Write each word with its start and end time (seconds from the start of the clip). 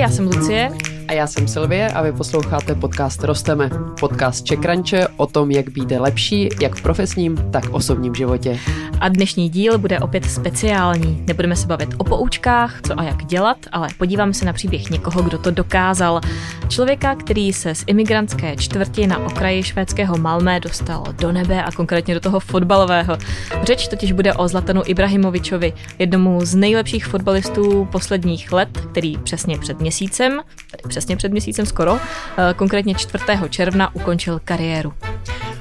já 0.00 0.08
jsem 0.10 0.26
Lucie. 0.26 0.70
A 1.10 1.12
já 1.12 1.26
jsem 1.26 1.48
Silvie 1.48 1.88
a 1.88 2.02
vy 2.02 2.12
posloucháte 2.12 2.74
podcast 2.74 3.24
Rosteme. 3.24 3.70
Podcast 4.00 4.44
Čekranče 4.44 5.06
o 5.16 5.26
tom, 5.26 5.50
jak 5.50 5.68
být 5.68 5.90
lepší, 5.98 6.48
jak 6.60 6.74
v 6.74 6.82
profesním, 6.82 7.50
tak 7.52 7.70
osobním 7.70 8.14
životě. 8.14 8.58
A 9.00 9.08
dnešní 9.08 9.48
díl 9.48 9.78
bude 9.78 9.98
opět 9.98 10.24
speciální. 10.24 11.24
Nebudeme 11.26 11.56
se 11.56 11.66
bavit 11.66 11.88
o 11.98 12.04
poučkách, 12.04 12.80
co 12.86 13.00
a 13.00 13.02
jak 13.02 13.24
dělat, 13.24 13.56
ale 13.72 13.88
podíváme 13.98 14.34
se 14.34 14.44
na 14.44 14.52
příběh 14.52 14.90
někoho, 14.90 15.22
kdo 15.22 15.38
to 15.38 15.50
dokázal. 15.50 16.20
Člověka, 16.68 17.14
který 17.14 17.52
se 17.52 17.74
z 17.74 17.84
imigrantské 17.86 18.56
čtvrti 18.56 19.06
na 19.06 19.18
okraji 19.18 19.62
švédského 19.62 20.18
Malmé 20.18 20.60
dostal 20.60 21.04
do 21.18 21.32
nebe 21.32 21.64
a 21.64 21.72
konkrétně 21.72 22.14
do 22.14 22.20
toho 22.20 22.40
fotbalového. 22.40 23.18
Řeč 23.62 23.88
totiž 23.88 24.12
bude 24.12 24.34
o 24.34 24.48
Zlatanu 24.48 24.82
Ibrahimovičovi, 24.86 25.72
jednomu 25.98 26.44
z 26.44 26.54
nejlepších 26.54 27.06
fotbalistů 27.06 27.88
posledních 27.92 28.52
let, 28.52 28.68
který 28.90 29.18
přesně 29.18 29.58
před 29.58 29.80
měsícem, 29.80 30.40
tedy 30.70 30.82
přesně 31.00 31.16
před 31.16 31.32
měsícem 31.32 31.66
skoro, 31.66 31.96
eh, 31.96 32.54
konkrétně 32.54 32.94
4. 32.94 33.48
června 33.48 33.94
ukončil 33.94 34.40
kariéru. 34.44 34.92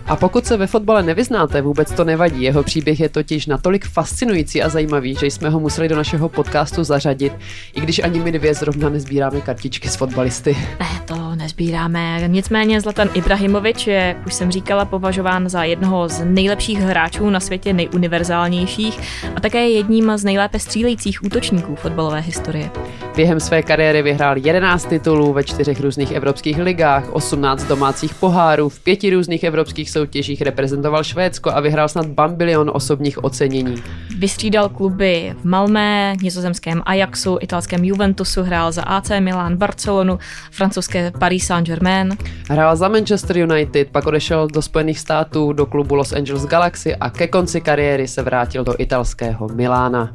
A 0.09 0.15
pokud 0.15 0.45
se 0.45 0.57
ve 0.57 0.67
fotbale 0.67 1.03
nevyznáte, 1.03 1.61
vůbec 1.61 1.91
to 1.91 2.03
nevadí. 2.03 2.43
Jeho 2.43 2.63
příběh 2.63 2.99
je 2.99 3.09
totiž 3.09 3.45
natolik 3.45 3.87
fascinující 3.87 4.61
a 4.61 4.69
zajímavý, 4.69 5.15
že 5.15 5.25
jsme 5.25 5.49
ho 5.49 5.59
museli 5.59 5.87
do 5.87 5.95
našeho 5.95 6.29
podcastu 6.29 6.83
zařadit, 6.83 7.33
i 7.73 7.81
když 7.81 7.99
ani 7.99 8.19
my 8.19 8.31
dvě 8.31 8.53
zrovna 8.53 8.89
nezbíráme 8.89 9.41
kartičky 9.41 9.89
s 9.89 9.95
fotbalisty. 9.95 10.57
Ne, 10.79 11.01
to 11.05 11.35
nezbíráme. 11.35 12.27
Nicméně 12.27 12.81
Zlatan 12.81 13.09
Ibrahimovič 13.13 13.87
je, 13.87 13.95
jak 13.95 14.25
už 14.27 14.33
jsem 14.33 14.51
říkala, 14.51 14.85
považován 14.85 15.49
za 15.49 15.63
jednoho 15.63 16.09
z 16.09 16.25
nejlepších 16.25 16.79
hráčů 16.79 17.29
na 17.29 17.39
světě, 17.39 17.73
nejuniverzálnějších 17.73 18.99
a 19.35 19.39
také 19.39 19.69
jedním 19.69 20.11
z 20.17 20.23
nejlépe 20.23 20.59
střílejících 20.59 21.23
útočníků 21.23 21.75
fotbalové 21.75 22.19
historie. 22.19 22.69
Během 23.15 23.39
své 23.39 23.63
kariéry 23.63 24.01
vyhrál 24.01 24.37
11 24.37 24.85
titulů 24.85 25.33
ve 25.33 25.43
čtyřech 25.43 25.81
různých 25.81 26.11
evropských 26.11 26.57
ligách, 26.57 27.09
18 27.13 27.63
domácích 27.63 28.13
pohárů, 28.13 28.69
v 28.69 28.79
pěti 28.79 29.09
různých 29.09 29.43
evropských 29.43 29.89
soutěžích 29.99 30.41
reprezentoval 30.41 31.03
Švédsko 31.03 31.51
a 31.51 31.59
vyhrál 31.59 31.87
snad 31.87 32.07
bambilion 32.07 32.71
osobních 32.73 33.23
ocenění. 33.23 33.75
Vystřídal 34.17 34.69
kluby 34.69 35.35
v 35.41 35.45
Malmé, 35.45 36.15
nizozemském 36.21 36.81
Ajaxu, 36.85 37.37
italském 37.41 37.83
Juventusu, 37.83 38.43
hrál 38.43 38.71
za 38.71 38.83
AC 38.83 39.09
Milan, 39.19 39.57
Barcelonu, 39.57 40.19
francouzské 40.51 41.11
Paris 41.19 41.45
Saint-Germain. 41.45 42.17
Hrál 42.49 42.75
za 42.75 42.87
Manchester 42.87 43.37
United, 43.37 43.87
pak 43.91 44.07
odešel 44.07 44.47
do 44.47 44.61
Spojených 44.61 44.99
států, 44.99 45.53
do 45.53 45.65
klubu 45.65 45.95
Los 45.95 46.13
Angeles 46.13 46.45
Galaxy 46.45 46.95
a 46.95 47.09
ke 47.09 47.27
konci 47.27 47.61
kariéry 47.61 48.07
se 48.07 48.21
vrátil 48.21 48.63
do 48.63 48.75
italského 48.77 49.47
Milána. 49.47 50.13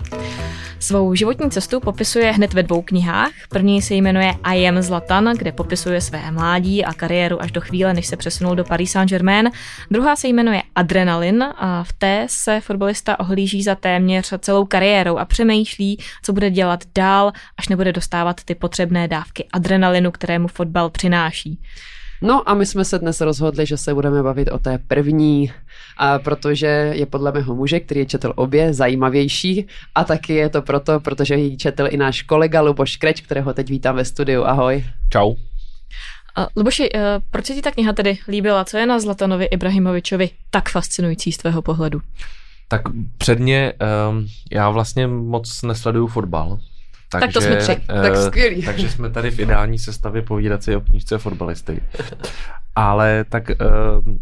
Svou 0.85 1.15
životní 1.15 1.51
cestu 1.51 1.81
popisuje 1.81 2.33
hned 2.33 2.55
ve 2.55 2.63
dvou 2.63 2.83
knihách. 2.83 3.31
První 3.49 3.83
se 3.83 3.95
jmenuje 3.95 4.33
I 4.43 4.69
am 4.69 4.83
Zlatan, 4.83 5.33
kde 5.37 5.53
popisuje 5.53 6.01
své 6.01 6.31
mládí 6.31 6.85
a 6.85 6.93
kariéru 6.93 7.43
až 7.43 7.53
do 7.53 7.61
chvíle, 7.61 7.95
než 7.95 8.07
se 8.07 8.17
přesunul 8.17 8.55
do 8.55 8.65
Paris 8.65 8.93
Saint-Germain. 8.93 9.51
Druhá 9.91 10.17
se 10.17 10.29
jmenuje 10.29 10.63
Adrenalin 10.75 11.45
a 11.57 11.85
v 11.85 11.93
té 11.93 12.27
se 12.31 12.61
fotbalista 12.61 13.21
ohlíží 13.21 13.63
za 13.63 13.75
téměř 13.75 14.35
celou 14.39 14.65
kariérou 14.65 15.17
a 15.19 15.25
přemýšlí, 15.25 15.99
co 16.23 16.33
bude 16.33 16.51
dělat 16.51 16.81
dál, 16.95 17.33
až 17.59 17.69
nebude 17.69 17.93
dostávat 17.93 18.45
ty 18.45 18.55
potřebné 18.55 19.09
dávky 19.09 19.47
adrenalinu, 19.53 20.11
kterému 20.11 20.49
fotbal 20.49 20.91
přináší. 20.91 21.59
No 22.23 22.49
a 22.49 22.55
my 22.55 22.67
jsme 22.67 22.85
se 22.85 22.99
dnes 22.99 23.21
rozhodli, 23.21 23.67
že 23.67 23.77
se 23.77 23.95
budeme 23.95 24.23
bavit 24.23 24.49
o 24.51 24.59
té 24.59 24.79
první, 24.79 25.53
a 25.97 26.19
protože 26.19 26.67
je 26.95 27.07
podle 27.07 27.33
mého 27.33 27.55
muže, 27.55 27.81
který 27.81 28.01
je 28.01 28.07
četl 28.07 28.33
obě, 28.37 28.75
zajímavější 28.75 29.67
a 29.95 30.05
taky 30.05 30.35
je 30.35 30.49
to 30.49 30.63
proto, 30.63 31.01
protože 31.01 31.35
ji 31.35 31.57
četl 31.57 31.87
i 31.91 31.97
náš 31.97 32.23
kolega 32.23 32.61
Luboš 32.61 32.97
Kreč, 32.97 33.21
kterého 33.21 33.55
teď 33.55 33.69
vítám 33.71 33.97
ve 33.97 34.05
studiu. 34.05 34.45
Ahoj. 34.45 34.85
Čau. 35.13 35.29
Uh, 36.39 36.47
Luboši, 36.57 36.93
uh, 36.93 37.01
proč 37.31 37.47
se 37.47 37.55
ti 37.55 37.63
ta 37.63 37.71
kniha 37.71 37.93
tedy 37.93 38.19
líbila? 38.29 38.65
Co 38.65 38.77
je 38.77 38.87
na 38.87 39.01
Zlatanovi 39.01 39.45
Ibrahimovičovi 39.45 40.31
tak 40.51 40.69
fascinující 40.69 41.33
z 41.33 41.37
tvého 41.37 41.63
pohledu? 41.63 42.01
Tak 42.69 42.83
předně 43.19 43.73
um, 44.09 44.27
já 44.53 44.71
vlastně 44.71 45.07
moc 45.07 45.63
nesleduju 45.63 46.07
fotbal, 46.07 46.59
takže, 47.13 47.27
tak 47.27 47.33
to 47.33 47.41
jsme 47.41 47.57
tři. 47.57 47.77
Uh, 47.77 48.03
tak 48.03 48.17
skvělý. 48.17 48.63
Takže 48.65 48.91
jsme 48.91 49.11
tady 49.11 49.31
v 49.31 49.39
ideální 49.39 49.79
sestavě 49.79 50.23
povídat 50.23 50.63
si 50.63 50.77
o 50.77 50.81
knížce 50.81 51.19
fotbalisty. 51.19 51.83
Ale 52.77 53.25
tak 53.29 53.51
uh, 53.51 54.15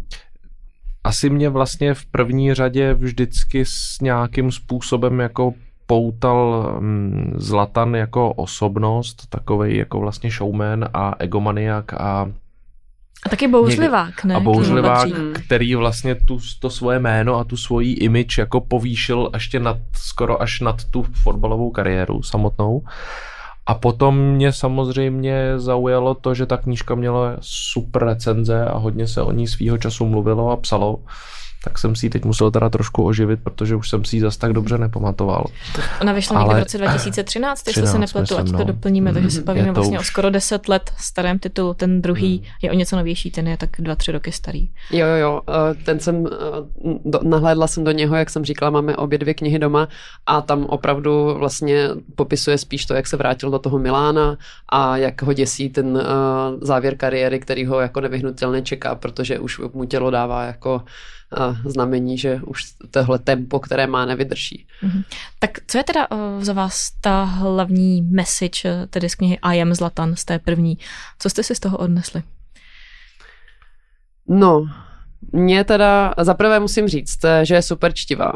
asi 1.03 1.29
mě 1.29 1.49
vlastně 1.49 1.93
v 1.93 2.05
první 2.05 2.53
řadě 2.53 2.93
vždycky 2.93 3.65
s 3.65 3.97
nějakým 4.01 4.51
způsobem 4.51 5.19
jako 5.19 5.53
poutal 5.85 6.73
um, 6.79 7.31
Zlatan 7.35 7.95
jako 7.95 8.33
osobnost, 8.33 9.27
takový 9.29 9.77
jako 9.77 9.99
vlastně 9.99 10.31
showman 10.31 10.85
a 10.93 11.15
egomaniak 11.19 11.93
a 11.93 12.31
a 13.25 13.29
taky 13.29 13.47
bouřlivák, 13.47 14.23
ne? 14.23 14.35
A 14.35 14.39
bouřlivák, 14.39 15.09
který 15.33 15.75
vlastně 15.75 16.15
tu, 16.15 16.39
to 16.59 16.69
svoje 16.69 16.99
jméno 16.99 17.35
a 17.35 17.43
tu 17.43 17.57
svoji 17.57 17.93
image 17.93 18.37
jako 18.37 18.61
povýšil 18.61 19.29
ještě 19.33 19.59
nad, 19.59 19.77
skoro 19.95 20.41
až 20.41 20.59
nad 20.59 20.83
tu 20.83 21.03
fotbalovou 21.03 21.71
kariéru 21.71 22.23
samotnou. 22.23 22.81
A 23.65 23.73
potom 23.73 24.21
mě 24.21 24.51
samozřejmě 24.51 25.59
zaujalo 25.59 26.13
to, 26.13 26.33
že 26.33 26.45
ta 26.45 26.57
knížka 26.57 26.95
měla 26.95 27.37
super 27.41 28.05
recenze 28.05 28.65
a 28.65 28.77
hodně 28.77 29.07
se 29.07 29.21
o 29.21 29.31
ní 29.31 29.47
svýho 29.47 29.77
času 29.77 30.05
mluvilo 30.05 30.51
a 30.51 30.57
psalo 30.57 30.99
tak 31.63 31.77
jsem 31.77 31.95
si 31.95 32.05
ji 32.05 32.09
teď 32.09 32.25
musel 32.25 32.51
teda 32.51 32.69
trošku 32.69 33.05
oživit, 33.05 33.39
protože 33.43 33.75
už 33.75 33.89
jsem 33.89 34.05
si 34.05 34.15
ji 34.15 34.21
zas 34.21 34.37
tak 34.37 34.53
dobře 34.53 34.77
nepamatoval. 34.77 35.45
Ona 36.01 36.13
vyšla 36.13 36.39
někdy 36.39 36.55
v 36.55 36.59
roce 36.59 36.77
2013, 36.77 37.67
jestli 37.67 37.87
se 37.87 37.99
nepletu, 37.99 38.37
ať 38.37 38.45
to 38.45 38.57
no. 38.57 38.63
doplníme, 38.63 39.13
takže 39.13 39.31
se 39.31 39.37
mhm. 39.37 39.45
bavíme 39.45 39.71
vlastně 39.71 39.99
už... 39.99 40.05
o 40.05 40.07
skoro 40.07 40.29
10 40.29 40.69
let 40.69 40.91
starém 40.97 41.39
titulu. 41.39 41.73
Ten 41.73 42.01
druhý 42.01 42.37
hmm. 42.37 42.45
je 42.61 42.71
o 42.71 42.73
něco 42.73 42.95
novější, 42.95 43.31
ten 43.31 43.47
je 43.47 43.57
tak 43.57 43.69
2-3 43.79 44.11
roky 44.11 44.31
starý. 44.31 44.69
Jo, 44.91 45.07
jo, 45.07 45.15
jo, 45.15 45.41
eh, 45.49 45.83
ten 45.83 45.99
jsem, 45.99 46.27
eh, 46.27 46.29
do, 47.05 47.19
nahlédla 47.23 47.67
jsem 47.67 47.83
do 47.83 47.91
něho, 47.91 48.15
jak 48.15 48.29
jsem 48.29 48.45
říkala, 48.45 48.71
máme 48.71 48.95
obě 48.95 49.17
dvě 49.17 49.33
knihy 49.33 49.59
doma 49.59 49.87
a 50.25 50.41
tam 50.41 50.65
opravdu 50.65 51.35
vlastně 51.37 51.89
popisuje 52.15 52.57
spíš 52.57 52.85
to, 52.85 52.93
jak 52.93 53.07
se 53.07 53.17
vrátil 53.17 53.49
do 53.49 53.59
toho 53.59 53.79
Milána 53.79 54.37
a 54.69 54.97
jak 54.97 55.21
ho 55.21 55.33
děsí 55.33 55.69
ten 55.69 55.87
uh, 55.87 56.01
závěr 56.61 56.97
kariéry, 56.97 57.39
který 57.39 57.65
ho 57.65 57.79
jako 57.79 58.01
nevyhnutelně 58.01 58.61
čeká, 58.61 58.95
protože 58.95 59.39
už 59.39 59.61
mu 59.73 59.85
tělo 59.85 60.11
dává 60.11 60.43
jako 60.43 60.81
znamení, 61.65 62.17
že 62.17 62.41
už 62.45 62.63
tohle 62.91 63.19
tempo, 63.19 63.59
které 63.59 63.87
má, 63.87 64.05
nevydrží. 64.05 64.65
Mm-hmm. 64.83 65.03
Tak 65.39 65.51
co 65.67 65.77
je 65.77 65.83
teda 65.83 66.11
uh, 66.11 66.17
za 66.43 66.53
vás 66.53 66.91
ta 67.01 67.23
hlavní 67.23 68.01
message, 68.01 68.61
eh, 68.65 68.87
tedy 68.87 69.09
z 69.09 69.15
knihy 69.15 69.39
I 69.41 69.61
am 69.61 69.73
Zlatan, 69.73 70.15
z 70.15 70.25
té 70.25 70.39
první? 70.39 70.77
Co 71.19 71.29
jste 71.29 71.43
si 71.43 71.55
z 71.55 71.59
toho 71.59 71.77
odnesli? 71.77 72.23
No, 74.27 74.65
mě 75.31 75.63
teda, 75.63 76.13
zaprvé 76.21 76.59
musím 76.59 76.87
říct, 76.87 77.25
eh, 77.25 77.45
že 77.45 77.55
je 77.55 77.61
super 77.61 77.93
čtivá. 77.93 78.33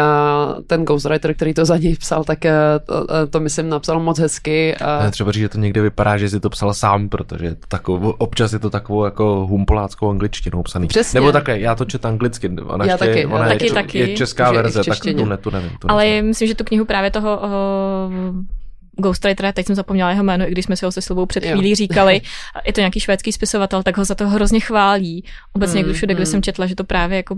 A 0.00 0.54
ten 0.66 0.84
ghostwriter, 0.84 1.34
který 1.34 1.54
to 1.54 1.64
za 1.64 1.76
něj 1.76 1.96
psal, 1.96 2.24
tak 2.24 2.44
eh, 2.44 2.54
to, 2.86 3.06
eh, 3.10 3.26
to 3.26 3.40
myslím 3.40 3.68
napsal 3.68 4.00
moc 4.00 4.18
hezky. 4.18 4.76
A... 4.76 5.10
Třeba 5.10 5.32
říct, 5.32 5.40
že 5.40 5.48
to 5.48 5.58
někde 5.58 5.82
vypadá, 5.82 6.16
že 6.16 6.28
si 6.28 6.40
to 6.40 6.50
psal 6.50 6.74
sám, 6.74 7.08
protože 7.08 7.44
je 7.46 7.54
to 7.54 7.66
takovou, 7.68 8.10
občas 8.10 8.52
je 8.52 8.58
to 8.58 8.70
takovou 8.70 9.04
jako 9.04 9.46
humpoláckou 9.46 10.10
angličtinou 10.10 10.62
psaný. 10.62 10.88
Přesně. 10.88 11.20
Nebo 11.20 11.32
také, 11.32 11.60
já 11.60 11.74
to 11.74 11.84
čet 11.84 12.06
anglicky, 12.06 12.48
ona, 12.48 12.84
já 12.84 12.92
ještě, 12.92 13.06
taky, 13.06 13.26
ona 13.26 13.48
taky, 13.48 13.66
je, 13.66 13.72
taky. 13.72 13.98
je 13.98 14.16
česká 14.16 14.52
verze, 14.52 14.84
tak 14.84 14.98
tu, 15.00 15.24
ne, 15.24 15.36
tu 15.36 15.50
nevím. 15.50 15.70
Tu 15.78 15.90
Ale 15.90 16.04
nevím. 16.04 16.26
myslím, 16.26 16.48
že 16.48 16.54
tu 16.54 16.64
knihu 16.64 16.84
právě 16.84 17.10
toho 17.10 17.40
uh, 17.40 18.44
Ghostwritera, 18.96 19.52
teď 19.52 19.66
jsem 19.66 19.76
zapomněla 19.76 20.10
jeho 20.10 20.24
jméno, 20.24 20.48
i 20.48 20.50
když 20.50 20.64
jsme 20.64 20.76
si 20.76 20.84
ho 20.84 20.92
se 20.92 21.02
Silvou 21.02 21.26
před 21.26 21.44
chvílí 21.44 21.70
jo. 21.70 21.76
říkali, 21.76 22.20
je 22.64 22.72
to 22.72 22.80
nějaký 22.80 23.00
švédský 23.00 23.32
spisovatel, 23.32 23.82
tak 23.82 23.96
ho 23.96 24.04
za 24.04 24.14
to 24.14 24.28
hrozně 24.28 24.60
chválí. 24.60 25.24
Obecně 25.52 25.84
mm, 25.84 25.92
všude, 25.92 26.14
mm. 26.14 26.16
kde 26.16 26.26
jsem 26.26 26.42
četla, 26.42 26.66
že 26.66 26.74
to 26.74 26.84
právě 26.84 27.16
jako 27.16 27.34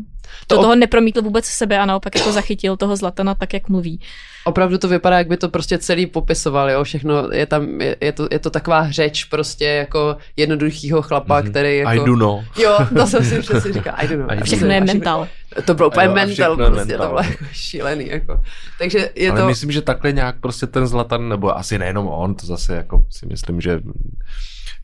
to, 0.47 0.57
to 0.57 0.63
toho 0.63 0.77
nepromítl 0.77 1.23
vůbec 1.23 1.45
sebe 1.45 1.79
a 1.79 1.87
naopak 1.87 2.15
jako 2.15 2.33
zachytil 2.33 2.77
toho 2.77 2.97
Zlatana 2.97 3.35
tak, 3.35 3.55
jak 3.55 3.69
mluví. 3.69 4.01
Opravdu 4.45 4.79
to 4.79 4.89
vypadá, 4.89 5.19
jak 5.19 5.29
by 5.29 5.37
to 5.37 5.49
prostě 5.49 5.79
celý 5.79 6.07
popisoval, 6.07 6.71
jo, 6.71 6.85
všechno, 6.85 7.31
je 7.33 7.47
tam, 7.47 7.81
je, 7.81 7.97
je, 8.01 8.13
to, 8.13 8.29
je 8.31 8.39
to 8.39 8.51
taková 8.51 8.91
řeč 8.91 9.25
prostě 9.25 9.65
jako 9.65 10.17
jednoduchýho 10.37 11.03
chlapa, 11.03 11.41
mm-hmm. 11.41 11.51
který 11.51 11.79
jako... 11.79 11.91
I 11.91 11.97
do 11.97 12.17
know. 12.17 12.45
Jo, 12.59 12.79
to 12.97 13.07
jsem 13.07 13.25
si 13.25 13.41
přesně 13.41 13.73
říkal, 13.73 13.95
I 13.97 14.09
do 14.09 14.17
know. 14.17 14.31
A 14.41 14.45
všechno 14.45 14.69
je 14.69 14.81
mental. 14.81 15.29
To 15.65 15.75
bylo 15.75 15.89
úplně 15.89 16.09
mental, 16.09 16.57
prostě 16.57 16.77
mental. 16.77 16.99
to 16.99 17.07
bylo 17.07 17.23
jako 17.31 17.45
šílený, 17.53 18.09
jako. 18.09 18.41
Takže 18.79 19.11
je 19.15 19.31
Ale 19.31 19.41
to... 19.41 19.47
myslím, 19.47 19.71
že 19.71 19.83
takhle 19.83 20.13
nějak 20.13 20.37
prostě 20.41 20.67
ten 20.67 20.87
Zlatan, 20.87 21.29
nebo 21.29 21.44
asi 21.51 21.79
nejenom 21.79 22.09
on, 22.09 22.35
to 22.35 22.47
zase 22.47 22.77
jako 22.77 23.07
si 23.11 23.27
myslím, 23.27 23.61
že 23.61 23.81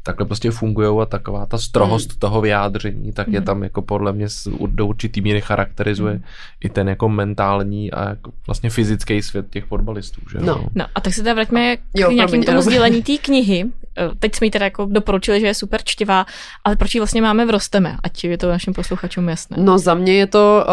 takhle 0.02 0.26
prostě 0.26 0.50
fungují 0.50 1.02
a 1.02 1.06
taková 1.06 1.46
ta 1.46 1.58
strohost 1.58 2.12
mm. 2.12 2.18
toho 2.18 2.40
vyjádření, 2.40 3.12
tak 3.12 3.28
mm. 3.28 3.34
je 3.34 3.40
tam 3.40 3.62
jako 3.62 3.82
podle 3.82 4.12
mě 4.12 4.26
do 4.66 4.86
určitý 4.86 5.20
míry 5.20 5.40
charakterizuje 5.40 6.14
mm. 6.14 6.22
i 6.64 6.68
ten 6.68 6.88
jako 6.88 7.08
mentální 7.08 7.92
a 7.92 8.08
jako 8.08 8.32
vlastně 8.46 8.70
fyzický 8.70 9.22
svět 9.22 9.46
těch 9.50 9.64
fotbalistů. 9.64 10.20
Že? 10.32 10.38
No. 10.40 10.66
no 10.74 10.84
a 10.94 11.00
tak 11.00 11.14
se 11.14 11.22
teda 11.22 11.34
vraťme 11.34 11.76
k 11.76 11.80
jo, 11.94 12.10
nějakým 12.10 12.42
tomu 12.44 12.62
sdílení 12.62 13.02
té 13.02 13.18
knihy. 13.18 13.64
Eh, 13.98 14.10
teď 14.18 14.34
jsme 14.34 14.46
ji 14.46 14.50
teda 14.50 14.64
jako 14.64 14.86
doporučili, 14.90 15.40
že 15.40 15.46
je 15.46 15.54
super 15.54 15.80
čtivá, 15.84 16.26
ale 16.64 16.76
proč 16.76 16.94
ji 16.94 17.00
vlastně 17.00 17.22
máme 17.22 17.46
v 17.46 17.50
Rosteme, 17.50 17.96
ať 18.02 18.24
je 18.24 18.38
to 18.38 18.48
našim 18.48 18.74
posluchačům 18.74 19.28
jasné. 19.28 19.56
No 19.60 19.78
za 19.78 19.94
mě 19.94 20.12
je 20.12 20.26
to 20.26 20.66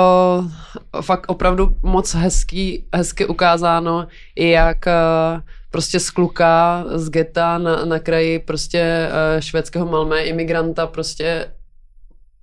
uh, 0.95 1.01
fakt 1.01 1.25
opravdu 1.27 1.75
moc 1.83 2.13
hezký, 2.13 2.83
hezky 2.93 3.25
ukázáno, 3.25 4.07
i 4.35 4.49
jak 4.49 4.77
uh, 4.85 5.41
prostě 5.69 5.99
z 5.99 6.09
kluka, 6.09 6.85
z 6.95 7.09
geta 7.09 7.57
na, 7.57 7.85
na 7.85 7.99
kraji 7.99 8.39
prostě 8.39 9.09
uh, 9.09 9.41
švédského 9.41 9.85
Malmé, 9.85 10.23
imigranta, 10.23 10.87
prostě 10.87 11.53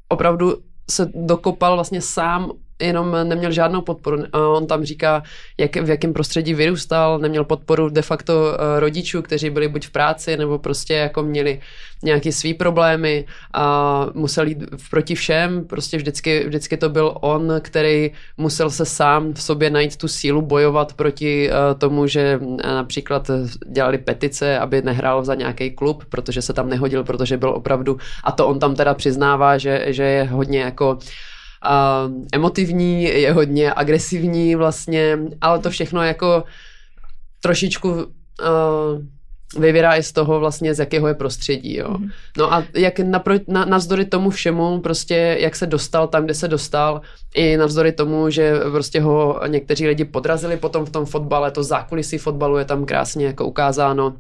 opravdu 0.09 0.56
se 0.91 1.11
dokopal 1.15 1.75
vlastně 1.75 2.00
sám 2.00 2.53
jenom 2.82 3.17
neměl 3.25 3.53
žádnou 3.53 3.81
podporu. 3.81 4.25
On 4.32 4.67
tam 4.67 4.85
říká, 4.85 5.23
jak, 5.59 5.76
v 5.76 5.88
jakém 5.88 6.12
prostředí 6.12 6.55
vyrůstal, 6.55 7.19
neměl 7.19 7.44
podporu 7.44 7.88
de 7.88 8.03
facto 8.03 8.32
eh, 8.55 8.81
rodičů, 8.81 9.23
kteří 9.23 9.50
byli 9.50 9.69
buď 9.69 9.87
v 9.87 9.91
práci, 9.91 10.37
nebo 10.37 10.59
prostě 10.59 10.94
jako 10.94 11.23
měli 11.23 11.61
nějaké 12.03 12.32
svý 12.32 12.55
problémy 12.55 13.26
a 13.55 14.06
musel 14.15 14.47
jít 14.47 14.59
proti 14.91 15.15
všem. 15.15 15.65
Prostě 15.65 15.97
vždycky, 15.97 16.44
vždycky 16.47 16.76
to 16.76 16.88
byl 16.88 17.15
on, 17.21 17.53
který 17.61 18.11
musel 18.37 18.71
se 18.71 18.85
sám 18.85 19.32
v 19.32 19.43
sobě 19.43 19.70
najít 19.70 19.97
tu 19.97 20.09
sílu 20.09 20.43
bojovat 20.43 20.93
proti 20.93 21.50
eh, 21.50 21.75
tomu, 21.75 22.06
že 22.06 22.41
například 22.65 23.31
dělali 23.67 23.99
petice, 23.99 24.59
aby 24.59 24.82
nehrál 24.82 25.25
za 25.25 25.35
nějaký 25.35 25.70
klub, 25.70 26.05
protože 26.09 26.43
se 26.43 26.53
tam 26.53 26.69
nehodil, 26.69 27.05
protože 27.05 27.37
byl 27.37 27.50
opravdu, 27.50 27.99
a 28.25 28.32
to 28.32 28.47
on 28.47 28.59
tam 28.59 28.75
teda 28.75 28.94
přiznává, 28.94 29.59
že, 29.59 29.85
že 29.87 30.03
je 30.03 30.25
hodně 30.25 30.61
jako 30.61 30.99
uh, 31.65 32.15
emotivní, 32.33 33.03
je 33.03 33.33
hodně 33.33 33.73
agresivní 33.75 34.55
vlastně, 34.55 35.19
ale 35.41 35.59
to 35.59 35.71
všechno 35.71 36.03
jako 36.03 36.45
trošičku 37.41 37.91
uh, 37.93 38.05
vyvírá 39.59 39.97
i 39.97 40.03
z 40.03 40.13
toho 40.13 40.41
vlastně, 40.41 40.75
z 40.75 40.79
jakého 40.79 41.09
je 41.09 41.15
prostředí, 41.15 41.77
jo. 41.77 41.99
Mm. 41.99 42.09
No 42.39 42.55
a 42.55 42.65
jak 42.75 42.99
napro, 42.99 43.35
na, 43.49 43.65
navzdory 43.65 44.05
tomu 44.05 44.31
všemu, 44.31 44.81
prostě 44.81 45.37
jak 45.41 45.57
se 45.57 45.67
dostal 45.67 46.09
tam, 46.09 46.25
kde 46.25 46.35
se 46.35 46.49
dostal, 46.49 47.01
i 47.35 47.57
navzdory 47.57 47.93
tomu, 47.93 48.31
že 48.31 48.61
prostě 48.71 49.01
ho 49.01 49.41
někteří 49.47 49.87
lidi 49.87 50.05
podrazili 50.05 50.57
potom 50.57 50.85
v 50.85 50.91
tom 50.91 51.07
fotbale, 51.07 51.51
to 51.51 51.63
zákulisí 51.63 52.19
fotbalu 52.19 52.57
je 52.57 52.65
tam 52.65 52.85
krásně 52.85 53.27
jako 53.27 53.47
ukázáno, 53.47 54.17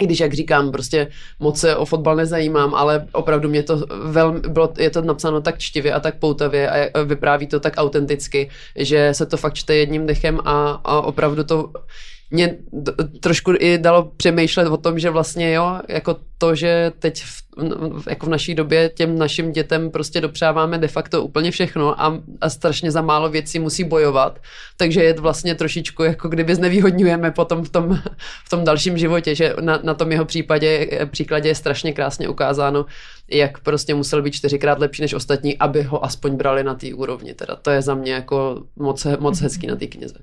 i 0.00 0.06
když, 0.06 0.20
jak 0.20 0.32
říkám, 0.32 0.72
prostě 0.72 1.08
moc 1.40 1.60
se 1.60 1.76
o 1.76 1.84
fotbal 1.84 2.16
nezajímám, 2.16 2.74
ale 2.74 3.06
opravdu 3.12 3.48
mě 3.48 3.62
to 3.62 3.86
velmi, 4.04 4.40
bylo, 4.40 4.72
je 4.78 4.90
to 4.90 5.02
napsáno 5.02 5.40
tak 5.40 5.58
čtivě 5.58 5.92
a 5.92 6.00
tak 6.00 6.18
poutavě 6.18 6.70
a 6.70 7.02
vypráví 7.02 7.46
to 7.46 7.60
tak 7.60 7.74
autenticky, 7.76 8.50
že 8.76 9.14
se 9.14 9.26
to 9.26 9.36
fakt 9.36 9.54
čte 9.54 9.74
jedním 9.74 10.06
dechem 10.06 10.40
a, 10.44 10.70
a 10.84 11.00
opravdu 11.00 11.44
to 11.44 11.72
mě 12.34 12.56
trošku 13.20 13.52
i 13.58 13.78
dalo 13.78 14.12
přemýšlet 14.16 14.68
o 14.68 14.76
tom, 14.76 14.98
že 14.98 15.10
vlastně 15.10 15.52
jo, 15.52 15.80
jako 15.88 16.16
to, 16.38 16.54
že 16.54 16.92
teď 16.98 17.22
v, 17.24 17.42
jako 18.08 18.26
v 18.26 18.28
naší 18.28 18.54
době 18.54 18.88
těm 18.94 19.18
našim 19.18 19.52
dětem 19.52 19.90
prostě 19.90 20.20
dopřáváme 20.20 20.78
de 20.78 20.88
facto 20.88 21.22
úplně 21.22 21.50
všechno 21.50 22.00
a, 22.00 22.20
a 22.40 22.50
strašně 22.50 22.90
za 22.90 23.02
málo 23.02 23.30
věcí 23.30 23.58
musí 23.58 23.84
bojovat, 23.84 24.38
takže 24.76 25.02
je 25.02 25.14
vlastně 25.14 25.54
trošičku 25.54 26.02
jako 26.02 26.28
kdyby 26.28 26.54
znevýhodňujeme 26.54 27.30
potom 27.30 27.64
v 27.64 27.68
tom, 27.68 28.00
v 28.46 28.50
tom 28.50 28.64
dalším 28.64 28.98
životě, 28.98 29.34
že 29.34 29.54
na, 29.60 29.80
na 29.82 29.94
tom 29.94 30.12
jeho 30.12 30.24
případě, 30.24 30.88
příkladě 31.10 31.48
je 31.48 31.54
strašně 31.54 31.92
krásně 31.92 32.28
ukázáno, 32.28 32.86
jak 33.30 33.60
prostě 33.60 33.94
musel 33.94 34.22
být 34.22 34.34
čtyřikrát 34.34 34.78
lepší 34.78 35.02
než 35.02 35.14
ostatní, 35.14 35.58
aby 35.58 35.82
ho 35.82 36.04
aspoň 36.04 36.36
brali 36.36 36.64
na 36.64 36.74
té 36.74 36.94
úrovni. 36.94 37.34
Teda 37.34 37.56
to 37.56 37.70
je 37.70 37.82
za 37.82 37.94
mě 37.94 38.12
jako 38.12 38.62
moc, 38.76 39.06
moc 39.18 39.40
hezký 39.40 39.66
na 39.66 39.76
té 39.76 39.86
knize. 39.86 40.18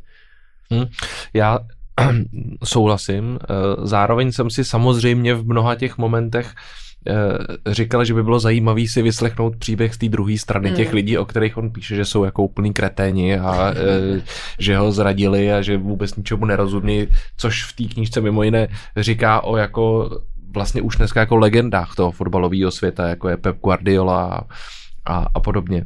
Hmm. 0.71 0.85
Já 1.33 1.59
souhlasím. 2.63 3.39
Eh, 3.43 3.53
zároveň 3.87 4.31
jsem 4.31 4.49
si 4.49 4.65
samozřejmě 4.65 5.35
v 5.35 5.45
mnoha 5.45 5.75
těch 5.75 5.97
momentech 5.97 6.53
eh, 7.07 7.73
říkal, 7.73 8.05
že 8.05 8.13
by 8.13 8.23
bylo 8.23 8.39
zajímavý 8.39 8.87
si 8.87 9.01
vyslechnout 9.01 9.55
příběh 9.55 9.95
z 9.95 9.97
té 9.97 10.09
druhé 10.09 10.37
strany 10.37 10.69
mm. 10.69 10.75
těch 10.75 10.93
lidí, 10.93 11.17
o 11.17 11.25
kterých 11.25 11.57
on 11.57 11.69
píše, 11.69 11.95
že 11.95 12.05
jsou 12.05 12.23
jako 12.23 12.43
úplný 12.43 12.73
kreténi 12.73 13.39
a 13.39 13.73
eh, 13.75 14.21
že 14.59 14.77
ho 14.77 14.91
zradili 14.91 15.53
a 15.53 15.61
že 15.61 15.77
vůbec 15.77 16.15
ničemu 16.15 16.45
nerozumí, 16.45 17.07
což 17.37 17.63
v 17.63 17.75
té 17.75 17.93
knížce 17.93 18.21
mimo 18.21 18.43
jiné 18.43 18.67
říká 18.97 19.41
o 19.41 19.57
jako 19.57 20.09
vlastně 20.53 20.81
už 20.81 20.95
dneska 20.95 21.19
jako 21.19 21.35
legendách 21.35 21.95
toho 21.95 22.11
fotbalového 22.11 22.71
světa, 22.71 23.07
jako 23.07 23.29
je 23.29 23.37
Pep 23.37 23.57
Guardiola 23.61 24.43
a, 25.05 25.25
a 25.33 25.39
podobně. 25.39 25.85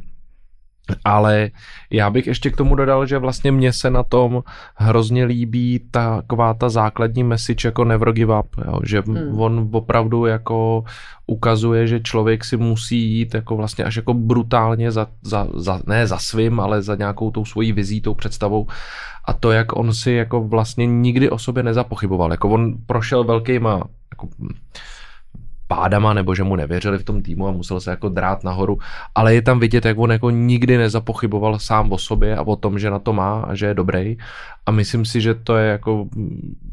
Ale 1.04 1.50
já 1.90 2.10
bych 2.10 2.26
ještě 2.26 2.50
k 2.50 2.56
tomu 2.56 2.74
dodal, 2.74 3.06
že 3.06 3.18
vlastně 3.18 3.52
mně 3.52 3.72
se 3.72 3.90
na 3.90 4.02
tom 4.02 4.42
hrozně 4.74 5.24
líbí 5.24 5.80
taková 5.90 6.54
ta 6.54 6.68
základní 6.68 7.22
message 7.24 7.68
jako 7.68 7.84
never 7.84 8.12
give 8.12 8.38
up, 8.38 8.46
jo? 8.66 8.80
že 8.84 9.02
hmm. 9.06 9.40
on 9.40 9.68
opravdu 9.72 10.26
jako 10.26 10.84
ukazuje, 11.26 11.86
že 11.86 12.00
člověk 12.00 12.44
si 12.44 12.56
musí 12.56 13.12
jít 13.12 13.34
jako 13.34 13.56
vlastně 13.56 13.84
až 13.84 13.96
jako 13.96 14.14
brutálně 14.14 14.92
za, 14.92 15.06
za, 15.22 15.46
za 15.54 15.80
ne 15.86 16.06
za 16.06 16.18
svým, 16.18 16.60
ale 16.60 16.82
za 16.82 16.94
nějakou 16.94 17.30
tou 17.30 17.44
svojí 17.44 17.72
vizí, 17.72 18.00
tou 18.00 18.14
představou 18.14 18.66
a 19.24 19.32
to, 19.32 19.52
jak 19.52 19.76
on 19.76 19.94
si 19.94 20.12
jako 20.12 20.48
vlastně 20.48 20.86
nikdy 20.86 21.30
o 21.30 21.38
sobě 21.38 21.62
nezapochyboval, 21.62 22.30
jako 22.30 22.48
on 22.48 22.74
prošel 22.86 23.24
velkýma 23.24 23.82
jako 24.12 24.28
pádama, 25.68 26.14
nebo 26.14 26.34
že 26.34 26.42
mu 26.42 26.56
nevěřili 26.56 26.98
v 26.98 27.04
tom 27.04 27.22
týmu 27.22 27.48
a 27.48 27.50
musel 27.50 27.80
se 27.80 27.90
jako 27.90 28.08
drát 28.08 28.44
nahoru, 28.44 28.78
ale 29.14 29.34
je 29.34 29.42
tam 29.42 29.60
vidět, 29.60 29.84
jak 29.84 29.98
on 29.98 30.12
jako 30.12 30.30
nikdy 30.30 30.78
nezapochyboval 30.78 31.58
sám 31.58 31.92
o 31.92 31.98
sobě 31.98 32.36
a 32.36 32.42
o 32.42 32.56
tom, 32.56 32.78
že 32.78 32.90
na 32.90 32.98
to 32.98 33.12
má 33.12 33.40
a 33.40 33.54
že 33.54 33.66
je 33.66 33.74
dobrý. 33.74 34.16
A 34.66 34.70
myslím 34.70 35.04
si, 35.04 35.20
že 35.20 35.34
to 35.34 35.56
je 35.56 35.68
jako 35.68 36.08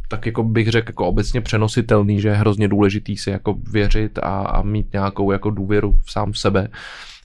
tak 0.07 0.25
jako 0.25 0.43
bych 0.43 0.67
řekl 0.67 0.89
jako 0.89 1.07
obecně 1.07 1.41
přenositelný, 1.41 2.21
že 2.21 2.27
je 2.27 2.35
hrozně 2.35 2.67
důležitý 2.67 3.17
si 3.17 3.29
jako 3.29 3.55
věřit 3.71 4.17
a, 4.17 4.39
a 4.39 4.61
mít 4.61 4.93
nějakou 4.93 5.31
jako 5.31 5.49
důvěru 5.49 5.95
v 6.03 6.11
sám 6.11 6.31
v 6.31 6.39
sebe 6.39 6.67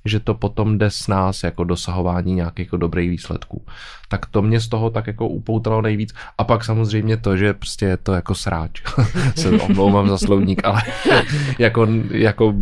že 0.09 0.21
to 0.21 0.35
potom 0.35 0.79
jde 0.79 0.91
s 0.91 1.09
nás 1.09 1.43
jako 1.43 1.65
dosahování 1.65 2.35
nějakých 2.35 2.67
jako 2.67 2.77
dobrých 2.77 3.11
výsledků. 3.11 3.63
Tak 4.09 4.27
to 4.27 4.43
mě 4.43 4.61
z 4.61 4.69
toho 4.69 4.91
tak 4.91 5.07
jako 5.07 5.29
upoutalo 5.29 5.83
nejvíc. 5.83 6.15
A 6.39 6.45
pak 6.45 6.65
samozřejmě 6.65 7.17
to, 7.17 7.37
že 7.37 7.55
prostě 7.55 7.87
je 7.87 7.97
to 7.97 8.13
jako 8.13 8.35
sráč. 8.35 8.83
se 9.37 9.51
omlouvám 9.51 10.09
za 10.09 10.19
slovník, 10.19 10.65
ale 10.65 10.83
jako, 11.59 11.87
jako 12.11 12.55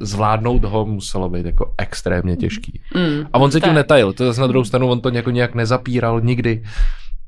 zvládnout 0.00 0.64
ho 0.64 0.86
muselo 0.86 1.28
být 1.28 1.46
jako 1.46 1.74
extrémně 1.78 2.36
těžký. 2.36 2.80
Mm, 2.94 3.26
a 3.32 3.38
on 3.38 3.50
se 3.50 3.60
tak. 3.60 3.68
tím 3.68 3.74
netajil. 3.74 4.12
To 4.12 4.26
zase 4.26 4.40
na 4.40 4.46
druhou 4.46 4.64
stranu 4.64 4.90
on 4.90 5.00
to 5.00 5.08
jako 5.08 5.30
nějak 5.30 5.54
nezapíral 5.54 6.20
nikdy. 6.20 6.62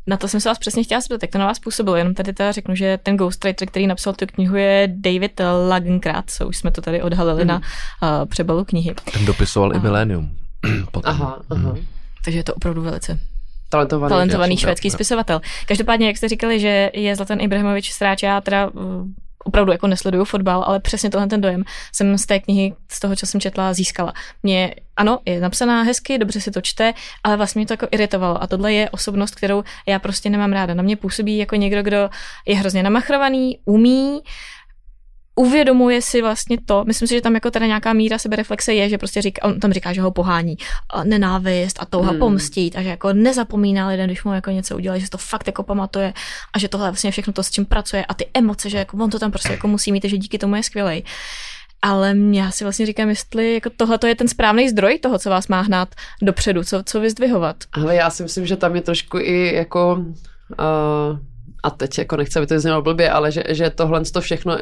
Na 0.07 0.17
to 0.17 0.29
jsem 0.29 0.41
se 0.41 0.49
vás 0.49 0.59
přesně 0.59 0.85
chtěla 0.85 1.01
zeptat, 1.01 1.23
jak 1.23 1.31
to 1.31 1.39
na 1.39 1.47
vás 1.47 1.59
působilo. 1.59 1.97
Jenom 1.97 2.15
tady 2.15 2.33
teda 2.33 2.53
řeknu, 2.53 2.75
že 2.75 2.99
ten 3.03 3.17
ghostwriter, 3.17 3.69
který 3.69 3.87
napsal 3.87 4.13
tu 4.13 4.27
knihu, 4.27 4.57
je 4.57 4.89
David 4.97 5.41
co 6.27 6.49
už 6.49 6.57
jsme 6.57 6.71
to 6.71 6.81
tady 6.81 7.03
odhalili 7.03 7.45
mm. 7.45 7.49
na 7.49 7.57
uh, 7.57 8.29
přebalu 8.29 8.65
knihy. 8.65 8.95
Ten 9.13 9.25
dopisoval 9.25 9.71
uh. 9.71 9.77
i 9.77 9.81
Millennium. 9.81 10.31
aha, 11.05 11.43
aha. 11.51 11.73
Mm. 11.73 11.87
Takže 12.25 12.39
je 12.39 12.45
to 12.45 12.55
opravdu 12.55 12.83
velice 12.83 13.19
talentovaný, 13.73 14.11
talentovaný 14.11 14.57
švédský 14.57 14.91
spisovatel. 14.91 15.41
Každopádně, 15.67 16.07
jak 16.07 16.17
jste 16.17 16.29
říkali, 16.29 16.61
že 16.61 16.91
je 16.95 17.17
Zlatan 17.17 17.41
Ibrahimovič 17.41 17.93
sráč, 17.93 18.23
já 18.23 18.41
teda 18.41 18.71
opravdu 19.45 19.73
jako 19.73 19.87
nesleduju 19.87 20.25
fotbal, 20.25 20.65
ale 20.67 20.81
přesně 20.81 21.11
tohle 21.11 21.27
ten 21.27 21.41
dojem 21.41 21.65
jsem 21.93 22.19
z 22.19 22.27
té 22.27 22.41
knihy, 22.41 22.75
z 22.89 23.01
toho, 23.01 23.17
co 23.17 23.27
jsem 23.27 23.41
četla, 23.41 23.73
získala. 23.73 24.13
Mě, 24.43 24.75
ano, 24.97 25.19
je 25.25 25.41
napsaná 25.41 25.83
hezky, 25.83 26.19
dobře 26.19 26.41
se 26.41 26.51
to 26.51 26.61
čte, 26.61 26.95
ale 27.25 27.37
vlastně 27.37 27.59
mě 27.59 27.67
to 27.67 27.73
jako 27.73 27.87
iritovalo. 27.91 28.43
A 28.43 28.47
tohle 28.47 28.73
je 28.73 28.91
osobnost, 28.91 29.35
kterou 29.35 29.65
já 29.87 29.99
prostě 29.99 30.31
nemám 30.31 30.53
ráda. 30.53 30.75
Na 30.75 30.83
mě 30.83 30.97
působí 30.97 31.39
jako 31.39 31.57
někdo, 31.57 31.83
kdo 31.83 32.11
je 32.47 32.57
hrozně 32.57 32.83
namachrovaný, 32.83 33.59
umí, 33.65 34.21
uvědomuje 35.35 36.03
si 36.03 36.23
vlastně 36.23 36.59
to, 36.67 36.85
myslím 36.85 37.09
si, 37.09 37.15
že 37.15 37.21
tam 37.21 37.35
jako 37.35 37.51
teda 37.51 37.67
nějaká 37.67 37.93
míra 37.93 38.19
sebereflexe 38.19 38.75
je, 38.75 38.89
že 38.89 38.99
prostě 38.99 39.23
říká, 39.23 39.49
on 39.49 39.61
tam 39.61 39.73
říká, 39.73 39.93
že 39.93 40.01
ho 40.01 40.11
pohání 40.11 40.57
nenávist 41.05 41.77
a 41.81 41.87
touha 41.87 42.11
hmm. 42.11 42.19
pomstit 42.19 42.77
a 42.77 42.83
že 42.83 42.89
jako 42.89 43.13
nezapomíná 43.13 43.89
lidem, 43.89 44.07
když 44.07 44.25
mu 44.25 44.33
jako 44.33 44.51
něco 44.51 44.77
udělá, 44.77 44.99
že 44.99 45.11
to 45.11 45.19
fakt 45.19 45.47
jako 45.47 45.63
pamatuje 45.63 46.13
a 46.53 46.59
že 46.59 46.69
tohle 46.69 46.91
vlastně 46.91 47.11
všechno 47.11 47.33
to, 47.33 47.43
s 47.43 47.51
čím 47.51 47.67
pracuje 47.67 48.05
a 48.05 48.15
ty 48.15 48.27
emoce, 48.35 48.71
že 48.71 48.79
jako 48.79 48.97
on 48.97 49.11
to 49.11 49.19
tam 49.19 49.31
prostě 49.31 49.53
jako 49.53 49.69
musí 49.69 49.93
mít, 49.93 50.05
že 50.05 50.19
díky 50.19 50.39
tomu 50.39 50.57
je 50.57 50.63
skvělej. 50.63 51.03
Ale 51.83 52.15
já 52.31 52.51
si 52.51 52.65
vlastně 52.65 52.87
říkám, 52.87 53.09
jestli 53.09 53.55
jako 53.55 53.71
tohle 53.77 53.99
je 54.07 54.15
ten 54.15 54.29
správný 54.29 54.69
zdroj 54.69 54.99
toho, 54.99 55.19
co 55.19 55.31
vás 55.31 55.49
má 55.49 55.61
hnát 55.61 55.95
dopředu, 56.23 56.65
co, 56.65 56.83
co 56.83 57.01
vyzdvihovat. 57.01 57.57
Ale 57.73 57.95
já 57.95 58.11
si 58.11 58.23
myslím, 58.23 58.47
že 58.47 58.57
tam 58.57 58.77
je 58.77 58.83
trošku 58.83 59.19
i 59.19 59.55
jako 59.55 60.05
uh 60.59 61.32
a 61.63 61.71
teď 61.71 61.99
jako 61.99 62.17
nechci, 62.17 62.39
aby 62.39 62.47
to 62.47 62.61
znělo 62.61 62.83
blbě, 62.83 63.11
ale 63.11 63.33
že, 63.33 63.43
že 63.49 63.71
tohle 63.71 64.05
to 64.05 64.21
všechno 64.21 64.55
uh, 64.55 64.61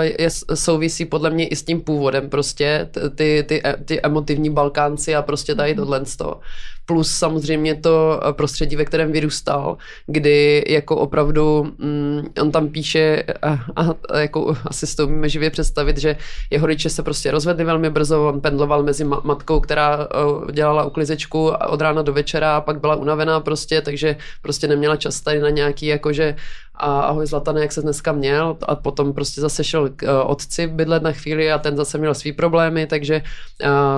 je, 0.00 0.28
souvisí 0.54 1.04
podle 1.04 1.30
mě 1.30 1.46
i 1.46 1.56
s 1.56 1.62
tím 1.62 1.80
původem 1.80 2.30
prostě, 2.30 2.88
ty, 3.14 3.44
ty, 3.48 3.62
ty 3.84 4.00
emotivní 4.02 4.50
Balkánci 4.50 5.14
a 5.14 5.22
prostě 5.22 5.54
tady 5.54 5.70
mhm. 5.70 5.76
tohle 5.76 6.04
to 6.18 6.40
plus 6.88 7.10
samozřejmě 7.10 7.74
to 7.74 8.20
prostředí, 8.32 8.76
ve 8.76 8.84
kterém 8.84 9.12
vyrůstal, 9.12 9.76
kdy 10.06 10.64
jako 10.68 10.96
opravdu 10.96 11.72
mm, 11.78 12.26
on 12.40 12.52
tam 12.52 12.68
píše 12.68 13.22
a, 13.42 13.48
a, 13.76 13.94
a 14.10 14.18
jako 14.18 14.56
asi 14.64 14.86
si 14.86 14.96
to 14.96 15.06
umíme 15.06 15.28
živě 15.28 15.50
představit, 15.50 15.98
že 15.98 16.16
jeho 16.50 16.66
rodiče 16.66 16.90
se 16.90 17.02
prostě 17.02 17.30
rozvedli 17.30 17.64
velmi 17.64 17.90
brzo, 17.90 18.28
on 18.28 18.40
pendloval 18.40 18.82
mezi 18.82 19.04
ma- 19.04 19.20
matkou, 19.24 19.60
která 19.60 20.08
dělala 20.52 20.84
uklizečku 20.84 21.52
od 21.68 21.80
rána 21.80 22.02
do 22.02 22.12
večera 22.12 22.56
a 22.56 22.60
pak 22.60 22.80
byla 22.80 22.96
unavená 22.96 23.40
prostě, 23.40 23.80
takže 23.80 24.16
prostě 24.42 24.66
neměla 24.68 24.96
čas 24.96 25.20
tady 25.20 25.40
na 25.40 25.50
nějaký 25.50 25.86
jakože 25.86 26.34
a 26.80 27.00
ahoj 27.00 27.26
Zlatane, 27.26 27.60
jak 27.60 27.72
se 27.72 27.82
dneska 27.82 28.12
měl 28.12 28.56
a 28.62 28.74
potom 28.74 29.12
prostě 29.12 29.40
zase 29.40 29.64
šel 29.64 29.88
k 29.96 30.02
uh, 30.02 30.30
otci 30.30 30.66
bydlet 30.66 31.02
na 31.02 31.12
chvíli 31.12 31.52
a 31.52 31.58
ten 31.58 31.76
zase 31.76 31.98
měl 31.98 32.14
svý 32.14 32.32
problémy, 32.32 32.86
takže 32.86 33.22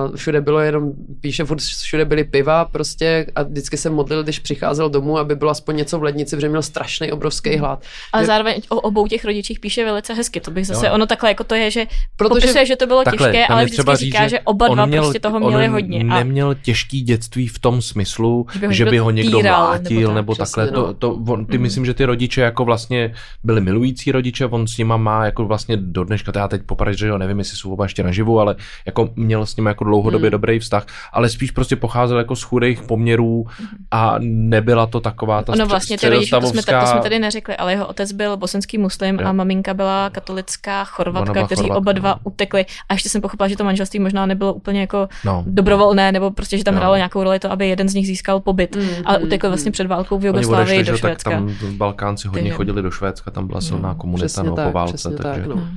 uh, 0.07 0.15
všude 0.15 0.41
bylo 0.41 0.59
jenom, 0.59 0.91
píše, 1.21 1.45
furt 1.45 1.59
všude 1.59 2.05
byly 2.05 2.23
piva 2.23 2.65
prostě 2.65 3.25
a 3.35 3.43
vždycky 3.43 3.77
se 3.77 3.89
modlil, 3.89 4.23
když 4.23 4.39
přicházel 4.39 4.89
domů, 4.89 5.17
aby 5.17 5.35
bylo 5.35 5.51
aspoň 5.51 5.75
něco 5.75 5.99
v 5.99 6.03
lednici, 6.03 6.35
protože 6.35 6.49
měl 6.49 6.61
strašný 6.61 7.11
obrovský 7.11 7.57
hlad. 7.57 7.83
Ale 8.13 8.23
že... 8.23 8.27
zároveň 8.27 8.61
o 8.69 8.81
obou 8.81 9.07
těch 9.07 9.25
rodičích 9.25 9.59
píše 9.59 9.85
velice 9.85 10.13
hezky, 10.13 10.39
to 10.39 10.51
bych 10.51 10.67
zase, 10.67 10.87
jo. 10.87 10.93
ono 10.93 11.05
takhle 11.05 11.29
jako 11.29 11.43
to 11.43 11.55
je, 11.55 11.71
že 11.71 11.85
Protože, 12.17 12.29
popisuje, 12.29 12.65
že 12.65 12.75
to 12.75 12.87
bylo 12.87 13.03
takhle, 13.03 13.31
těžké, 13.31 13.47
ale 13.47 13.65
vždycky 13.65 13.95
říká, 13.95 14.21
říct, 14.21 14.29
že 14.29 14.39
oba 14.39 14.67
dva 14.67 14.85
měl, 14.85 15.03
prostě 15.03 15.19
toho 15.19 15.39
měli 15.39 15.67
hodně. 15.67 15.99
A... 15.99 16.03
neměl 16.03 16.55
těžký 16.55 17.01
dětství 17.01 17.47
v 17.47 17.59
tom 17.59 17.81
smyslu, 17.81 18.45
že 18.53 18.59
by 18.59 18.67
ho, 18.67 18.73
že 18.73 18.85
by 18.85 18.97
ho 18.97 19.11
někdo 19.11 19.41
mlátil, 19.41 19.99
nebo, 19.99 20.07
tak, 20.07 20.15
nebo 20.15 20.35
takhle. 20.35 20.65
No. 20.65 20.71
To, 20.71 20.93
to, 20.93 21.13
on, 21.13 21.45
ty 21.45 21.57
mm. 21.57 21.63
myslím, 21.63 21.85
že 21.85 21.93
ty 21.93 22.05
rodiče 22.05 22.30
jako 22.37 22.65
vlastně 22.65 23.13
byli 23.43 23.61
milující 23.61 24.11
rodiče, 24.11 24.45
on 24.45 24.67
s 24.67 24.77
nima 24.77 24.97
má 24.97 25.25
jako 25.25 25.45
vlastně 25.45 25.77
do 25.77 26.03
dneška, 26.03 26.31
já 26.35 26.47
teď 26.47 26.61
popravdě, 26.63 26.97
že 26.97 27.07
jo, 27.07 27.17
nevím, 27.17 27.39
jestli 27.39 27.57
jsou 27.57 27.73
oba 27.73 27.85
ještě 27.85 28.03
naživu, 28.03 28.39
ale 28.39 28.55
jako 28.85 29.09
měl 29.15 29.45
s 29.45 29.55
nimi 29.55 29.69
jako 29.69 29.83
dlouhodobě 29.83 30.29
mm. 30.29 30.31
dobrý 30.31 30.59
vztah, 30.59 30.85
ale 31.13 31.29
spíš 31.29 31.51
prostě 31.51 31.75
pocházel 31.75 32.17
jako 32.17 32.35
z 32.35 32.43
chudých 32.43 32.81
poměrů 32.81 33.45
a 33.91 34.15
nebyla 34.19 34.85
to 34.85 34.99
taková 34.99 35.43
ta 35.43 35.55
No 35.55 35.65
vlastně 35.65 35.97
ty 35.97 36.09
rodiče, 36.09 36.35
to 36.35 36.47
jsme, 36.47 36.61
to 36.61 36.87
jsme 36.87 37.01
tady 37.01 37.19
neřekli, 37.19 37.55
ale 37.55 37.71
jeho 37.71 37.87
otec 37.87 38.11
byl 38.11 38.37
bosenský 38.37 38.77
muslim 38.77 39.19
jo. 39.19 39.27
a 39.27 39.31
maminka 39.31 39.73
byla 39.73 40.09
katolická 40.09 40.85
chorvatka, 40.85 41.45
kteří 41.45 41.61
chorvatka, 41.61 41.77
oba 41.77 41.91
dva 41.91 42.09
no. 42.09 42.19
utekli. 42.23 42.65
A 42.89 42.93
ještě 42.93 43.09
jsem 43.09 43.21
pochopila, 43.21 43.47
že 43.47 43.57
to 43.57 43.63
manželství 43.63 43.99
možná 43.99 44.25
nebylo 44.25 44.53
úplně 44.53 44.81
jako 44.81 45.07
no. 45.25 45.43
dobrovolné, 45.47 46.11
nebo 46.11 46.31
prostě, 46.31 46.57
že 46.57 46.63
tam 46.63 46.73
no. 46.73 46.79
hrálo 46.79 46.95
nějakou 46.95 47.23
roli 47.23 47.39
to, 47.39 47.51
aby 47.51 47.69
jeden 47.69 47.89
z 47.89 47.93
nich 47.93 48.07
získal 48.07 48.39
pobyt, 48.39 48.75
mm, 48.75 48.89
ale 49.05 49.17
mm, 49.17 49.23
utekl 49.23 49.47
vlastně 49.47 49.69
mm. 49.69 49.73
před 49.73 49.87
válkou 49.87 50.19
v 50.19 50.25
Jugoslávii 50.25 50.83
do 50.83 50.97
Švédska. 50.97 51.29
Tak 51.29 51.39
tam 51.39 51.77
Balkánci 52.21 52.27
hodně 52.27 52.41
takže... 52.41 52.57
chodili 52.57 52.81
do 52.81 52.91
Švédska, 52.91 53.31
tam 53.31 53.47
byla 53.47 53.61
silná 53.61 53.89
no, 53.89 53.95
komunita 53.95 54.43
no, 54.43 54.55
tak, 54.55 54.67
po 54.67 54.71
válce. 54.71 55.09
Takže... 55.09 55.23
Tak, 55.23 55.45
no. 55.45 55.67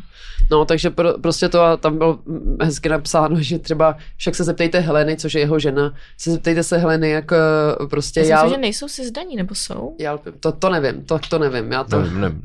no. 0.50 0.64
takže 0.64 0.90
pro, 0.90 1.18
prostě 1.18 1.48
to 1.48 1.60
a 1.60 1.76
tam 1.76 1.98
bylo 1.98 2.18
hezky 2.62 2.88
napsáno, 2.88 3.36
že 3.42 3.58
třeba 3.58 3.96
však 4.16 4.34
se 4.34 4.44
zeptejte 4.44 4.80
Heleny, 4.80 5.16
což 5.16 5.34
je 5.34 5.40
jeho 5.40 5.58
žena, 5.58 5.94
se 6.18 6.30
zeptejte 6.30 6.62
se 6.62 6.78
Heleny, 6.78 7.10
jak 7.10 7.32
eh, 7.32 7.86
prostě 7.86 8.20
já... 8.20 8.24
Myslím, 8.24 8.50
já... 8.50 8.56
že 8.56 8.60
nejsou 8.60 8.88
si 8.88 9.06
zdaní, 9.06 9.36
nebo 9.36 9.54
jsou? 9.54 9.96
Já, 10.00 10.18
to, 10.40 10.52
to 10.52 10.70
nevím, 10.70 11.04
to, 11.04 11.18
to 11.18 11.38
nevím. 11.38 11.72
Já 11.72 11.84
to... 11.84 12.00
Nevím, 12.00 12.20
nevím. 12.20 12.42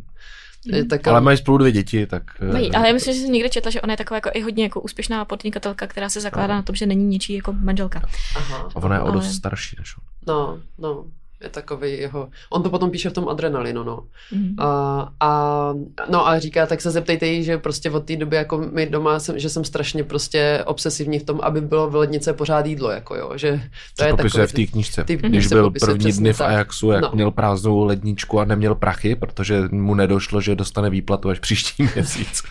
Mm. 0.65 0.87
Tak, 0.87 1.07
ale 1.07 1.21
mají 1.21 1.37
spolu 1.37 1.57
dvě 1.57 1.71
děti, 1.71 2.05
tak... 2.05 2.23
Eh, 2.41 2.53
mají, 2.53 2.71
ale 2.71 2.87
já 2.87 2.93
myslím, 2.93 3.13
že 3.13 3.21
jsem 3.21 3.31
někde 3.31 3.49
četla, 3.49 3.71
že 3.71 3.81
ona 3.81 3.93
je 3.93 3.97
taková 3.97 4.17
jako 4.17 4.29
i 4.33 4.41
hodně 4.41 4.63
jako 4.63 4.81
úspěšná 4.81 5.25
podnikatelka, 5.25 5.87
která 5.87 6.09
se 6.09 6.21
zakládá 6.21 6.53
no. 6.53 6.59
na 6.59 6.61
tom, 6.61 6.75
že 6.75 6.85
není 6.85 7.05
něčí 7.05 7.33
jako 7.33 7.53
manželka. 7.53 8.01
Aha. 8.35 8.69
A 8.75 8.75
ona 8.75 8.95
je 8.95 9.01
o 9.01 9.11
dost 9.11 9.25
ale... 9.25 9.33
starší 9.33 9.75
než 9.79 9.97
on. 9.97 10.03
No, 10.27 10.59
no 10.77 11.05
je 11.43 11.49
takový 11.49 11.91
jeho, 11.91 12.29
on 12.49 12.63
to 12.63 12.69
potom 12.69 12.91
píše 12.91 13.09
v 13.09 13.13
tom 13.13 13.29
adrenalinu, 13.29 13.83
no. 13.83 14.03
Mm. 14.31 14.55
A, 14.57 15.09
a, 15.19 15.73
no 16.09 16.27
a 16.27 16.39
říká, 16.39 16.65
tak 16.65 16.81
se 16.81 16.91
zeptejte 16.91 17.27
jí, 17.27 17.43
že 17.43 17.57
prostě 17.57 17.91
od 17.91 18.05
té 18.05 18.15
doby, 18.15 18.35
jako 18.35 18.57
my 18.57 18.85
doma, 18.85 19.19
jsem, 19.19 19.39
že 19.39 19.49
jsem 19.49 19.63
strašně 19.63 20.03
prostě 20.03 20.63
obsesivní 20.65 21.19
v 21.19 21.23
tom, 21.23 21.39
aby 21.43 21.61
bylo 21.61 21.89
v 21.89 21.95
lednice 21.95 22.33
pořád 22.33 22.65
jídlo, 22.65 22.91
jako 22.91 23.15
jo, 23.15 23.31
že 23.35 23.61
to 23.97 24.03
je 24.03 24.13
takový, 24.13 24.47
v 24.47 24.53
té 24.53 24.65
knížce. 24.65 25.03
Tý 25.03 25.15
Když 25.15 25.47
byl 25.47 25.71
první 25.71 26.11
dny 26.11 26.33
v 26.33 26.41
Ajaxu, 26.41 26.91
jak 26.91 27.01
no. 27.01 27.11
měl 27.13 27.31
prázdnou 27.31 27.83
ledničku 27.83 28.39
a 28.39 28.45
neměl 28.45 28.75
prachy, 28.75 29.15
protože 29.15 29.61
mu 29.71 29.95
nedošlo, 29.95 30.41
že 30.41 30.55
dostane 30.55 30.89
výplatu 30.89 31.29
až 31.29 31.39
příští 31.39 31.83
měsíc, 31.95 32.43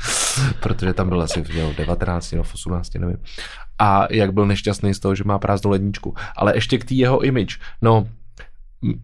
protože 0.61 0.92
tam 0.92 1.09
byl 1.09 1.23
asi 1.23 1.45
měl 1.52 1.75
19 1.76 2.33
nebo 2.33 2.45
18, 2.54 2.95
nevím. 2.95 3.18
A 3.78 4.07
jak 4.11 4.33
byl 4.33 4.47
nešťastný 4.47 4.95
z 4.95 4.99
toho, 4.99 5.14
že 5.14 5.25
má 5.25 5.38
prázdnou 5.38 5.71
ledničku. 5.71 6.14
Ale 6.37 6.57
ještě 6.57 6.78
k 6.78 6.85
té 6.85 6.95
jeho 6.95 7.21
image. 7.21 7.59
No, 7.83 8.09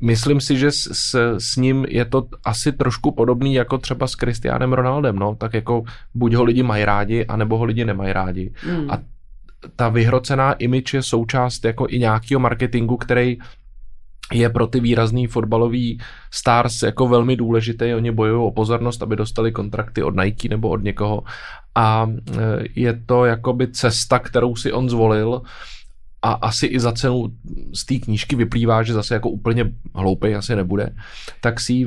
Myslím 0.00 0.40
si, 0.40 0.58
že 0.58 0.70
s, 0.70 0.88
s, 0.92 1.36
s 1.38 1.56
ním 1.56 1.86
je 1.88 2.04
to 2.04 2.26
asi 2.44 2.72
trošku 2.72 3.10
podobný 3.10 3.54
jako 3.54 3.78
třeba 3.78 4.06
s 4.06 4.14
Cristianem 4.14 4.72
Ronaldem, 4.72 5.16
no, 5.16 5.34
tak 5.34 5.54
jako 5.54 5.84
buď 6.14 6.34
ho 6.34 6.44
lidi 6.44 6.62
mají 6.62 6.84
rádi, 6.84 7.26
anebo 7.26 7.58
ho 7.58 7.64
lidi 7.64 7.84
nemají 7.84 8.12
rádi. 8.12 8.52
Mm. 8.66 8.90
A 8.90 8.98
ta 9.76 9.88
vyhrocená 9.88 10.52
image 10.52 10.94
je 10.94 11.02
součást 11.02 11.64
jako 11.64 11.86
i 11.88 11.98
nějakého 11.98 12.40
marketingu, 12.40 12.96
který 12.96 13.38
je 14.32 14.48
pro 14.48 14.66
ty 14.66 14.80
výrazný 14.80 15.26
fotbalový 15.26 16.00
stars 16.30 16.82
jako 16.82 17.08
velmi 17.08 17.36
důležitý. 17.36 17.94
Oni 17.94 18.10
bojují 18.10 18.46
o 18.46 18.50
pozornost, 18.50 19.02
aby 19.02 19.16
dostali 19.16 19.52
kontrakty 19.52 20.02
od 20.02 20.16
Nike 20.16 20.48
nebo 20.48 20.68
od 20.68 20.82
někoho. 20.82 21.22
A 21.74 22.06
e, 22.08 22.40
je 22.74 23.00
to 23.06 23.24
jakoby 23.24 23.68
cesta, 23.68 24.18
kterou 24.18 24.56
si 24.56 24.72
on 24.72 24.88
zvolil 24.88 25.42
a 26.24 26.32
asi 26.32 26.66
i 26.66 26.80
za 26.80 26.92
cenu 26.92 27.32
z 27.74 27.84
té 27.84 27.94
knížky 27.94 28.36
vyplývá, 28.36 28.82
že 28.82 28.92
zase 28.92 29.14
jako 29.14 29.30
úplně 29.30 29.72
hloupej 29.94 30.36
asi 30.36 30.56
nebude, 30.56 30.94
tak 31.40 31.60
si 31.60 31.72
ji 31.72 31.86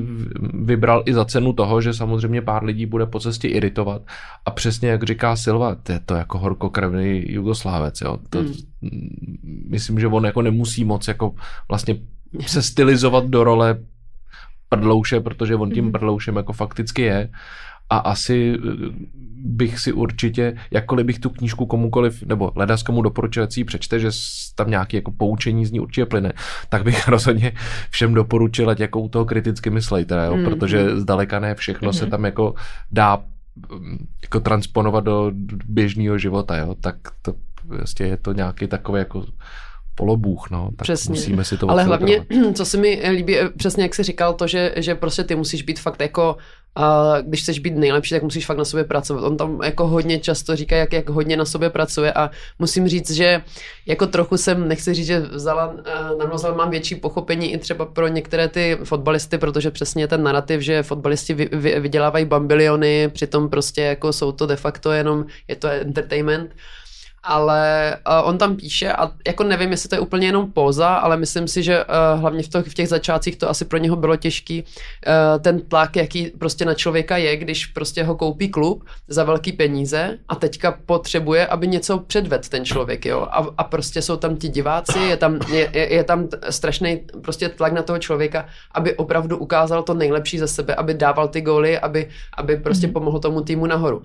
vybral 0.54 1.04
i 1.06 1.14
za 1.14 1.26
cenu 1.26 1.54
toho, 1.54 1.82
že 1.82 1.94
samozřejmě 1.94 2.42
pár 2.42 2.64
lidí 2.64 2.86
bude 2.86 3.06
po 3.06 3.20
cestě 3.20 3.48
iritovat 3.48 4.02
a 4.46 4.52
přesně 4.52 4.90
jak 4.90 5.04
říká 5.04 5.36
Silva, 5.36 5.76
to 5.76 5.92
je 5.92 6.00
to 6.00 6.16
jako 6.16 6.38
horkokrevný 6.38 7.24
jugoslávec, 7.28 8.02
jo. 8.02 8.18
To, 8.30 8.40
hmm. 8.40 8.54
Myslím, 9.70 10.00
že 10.00 10.08
on 10.08 10.26
jako 10.26 10.42
nemusí 10.42 10.86
moc 10.86 11.08
jako 11.08 11.34
vlastně 11.70 11.96
se 12.46 12.62
stylizovat 12.62 13.26
do 13.26 13.44
role 13.44 13.80
prdlouše, 14.70 15.20
protože 15.20 15.56
on 15.56 15.72
tím 15.72 15.84
hmm. 15.84 15.92
prdloušem 15.92 16.36
jako 16.36 16.54
fakticky 16.54 17.02
je 17.02 17.30
a 17.90 17.98
asi 17.98 18.58
eh, 18.58 19.08
bych 19.40 19.80
si 19.80 19.94
určitě, 19.94 20.58
jakkoliv 20.72 21.06
bych 21.06 21.20
tu 21.20 21.30
knížku 21.30 21.66
komukoliv, 21.66 22.24
nebo 22.24 22.52
ledas 22.56 22.84
komu 22.84 23.02
doporučil, 23.02 23.48
si 23.50 23.64
přečte, 23.64 24.00
že 24.00 24.10
tam 24.56 24.70
nějaké 24.70 24.98
jako 24.98 25.12
poučení 25.12 25.66
z 25.66 25.72
ní 25.72 25.80
určitě 25.80 26.06
plyne, 26.06 26.34
tak 26.70 26.84
bych 26.84 27.08
rozhodně 27.08 27.52
všem 27.90 28.14
doporučil, 28.14 28.70
ať 28.70 28.80
jako 28.80 29.00
u 29.00 29.10
toho 29.10 29.26
kriticky 29.26 29.70
myslejte, 29.70 30.26
jo? 30.26 30.38
Mm. 30.38 30.46
protože 30.46 31.00
zdaleka 31.00 31.40
ne 31.40 31.56
všechno 31.56 31.90
mm. 31.90 31.94
se 31.94 32.04
mhm. 32.04 32.12
tam 32.12 32.26
jako 32.26 32.54
dá 32.92 33.24
mm, 33.80 34.08
jako 34.22 34.40
transponovat 34.40 35.04
do 35.04 35.32
běžného 35.66 36.18
života, 36.18 36.58
jo? 36.58 36.76
tak 36.82 36.96
to 37.22 37.34
prostě 37.68 38.04
je 38.04 38.18
to 38.18 38.34
nějaký 38.34 38.68
takový 38.68 39.00
jako 39.00 39.26
polobůh, 39.96 40.50
no, 40.50 40.70
tak 40.78 40.86
přesně. 40.86 41.12
musíme 41.12 41.44
si 41.44 41.58
to 41.58 41.72
Ale 41.72 41.84
hlavně, 41.84 42.26
co 42.54 42.66
se 42.66 42.78
mi 42.78 43.02
líbí, 43.10 43.40
eh, 43.40 43.50
přesně 43.50 43.84
jak 43.84 43.96
jsi 43.96 44.04
říkal, 44.04 44.34
to, 44.34 44.48
že, 44.48 44.74
že 44.78 44.96
prostě 44.96 45.24
ty 45.24 45.36
musíš 45.36 45.62
být 45.62 45.80
fakt 45.80 46.02
jako 46.02 46.38
a 46.78 47.18
když 47.22 47.42
chceš 47.42 47.60
být 47.60 47.76
nejlepší, 47.76 48.16
tak 48.16 48.24
musíš 48.24 48.46
fakt 48.46 48.58
na 48.58 48.66
sobě 48.66 48.84
pracovat. 48.84 49.24
On 49.24 49.38
tam 49.38 49.60
jako 49.64 49.88
hodně 49.88 50.20
často 50.20 50.56
říká, 50.56 50.76
jak, 50.76 50.94
jak 50.94 51.10
hodně 51.10 51.38
na 51.38 51.46
sobě 51.46 51.70
pracuje 51.70 52.14
a 52.14 52.32
musím 52.60 52.88
říct, 52.88 53.12
že 53.12 53.42
jako 53.86 54.08
trochu 54.08 54.38
jsem, 54.38 54.68
nechci 54.68 54.94
říct, 54.94 55.06
že 55.06 55.20
vzala, 55.20 55.76
eh, 55.86 56.50
na 56.50 56.54
mám 56.56 56.70
větší 56.70 56.96
pochopení 56.96 57.54
i 57.54 57.58
třeba 57.58 57.86
pro 57.86 58.08
některé 58.08 58.48
ty 58.48 58.78
fotbalisty, 58.84 59.38
protože 59.38 59.72
přesně 59.72 60.08
ten 60.08 60.24
narrativ, 60.24 60.62
že 60.62 60.84
fotbalisti 60.84 61.34
vy, 61.34 61.50
vy, 61.52 61.80
vydělávají 61.80 62.26
bambiliony, 62.26 63.10
přitom 63.10 63.50
prostě 63.50 63.82
jako 63.82 64.14
jsou 64.14 64.32
to 64.32 64.46
de 64.46 64.56
facto 64.56 64.92
jenom, 64.92 65.26
je 65.48 65.56
to 65.56 65.68
entertainment, 65.68 66.52
ale 67.28 67.96
uh, 68.08 68.30
on 68.30 68.38
tam 68.38 68.56
píše 68.56 68.94
a 68.94 69.12
jako 69.28 69.44
nevím, 69.44 69.72
jestli 69.72 69.90
to 69.90 69.96
je 69.96 70.00
úplně 70.00 70.28
jenom 70.28 70.52
póza, 70.52 70.96
ale 70.96 71.18
myslím 71.18 71.48
si, 71.48 71.64
že 71.64 71.86
uh, 71.86 72.22
hlavně 72.22 72.44
v, 72.44 72.48
to, 72.48 72.64
v 72.64 72.74
těch 72.74 72.90
začátcích 72.90 73.36
to 73.36 73.50
asi 73.50 73.66
pro 73.66 73.78
něho 73.78 73.96
bylo 73.96 74.16
těžký, 74.16 74.64
uh, 74.64 75.42
ten 75.42 75.62
tlak, 75.62 75.96
jaký 75.96 76.26
prostě 76.28 76.66
na 76.66 76.74
člověka 76.74 77.18
je, 77.18 77.38
když 77.38 77.66
prostě 77.66 78.04
ho 78.04 78.16
koupí 78.16 78.50
klub 78.50 78.84
za 79.08 79.24
velký 79.24 79.52
peníze 79.52 80.18
a 80.28 80.36
teďka 80.36 80.80
potřebuje, 80.86 81.48
aby 81.48 81.68
něco 81.68 82.00
předved 82.00 82.50
ten 82.50 82.66
člověk, 82.66 83.06
jo, 83.06 83.28
a, 83.32 83.48
a 83.58 83.64
prostě 83.64 84.02
jsou 84.02 84.18
tam 84.18 84.36
ti 84.36 84.50
diváci, 84.50 85.00
je 85.00 85.18
tam, 85.18 85.40
je, 85.52 85.70
je, 85.74 85.94
je 85.94 86.04
tam 86.04 86.28
strašný 86.50 87.02
prostě 87.22 87.50
tlak 87.50 87.74
na 87.74 87.82
toho 87.82 88.00
člověka, 88.00 88.46
aby 88.72 88.96
opravdu 88.96 89.38
ukázal 89.38 89.84
to 89.84 89.94
nejlepší 89.94 90.40
ze 90.40 90.48
sebe, 90.48 90.76
aby 90.76 90.94
dával 90.94 91.28
ty 91.28 91.42
góly, 91.42 91.80
aby, 91.80 92.10
aby 92.38 92.58
prostě 92.58 92.88
mm-hmm. 92.88 92.94
pomohl 92.94 93.20
tomu 93.20 93.42
týmu 93.42 93.66
nahoru. 93.66 94.02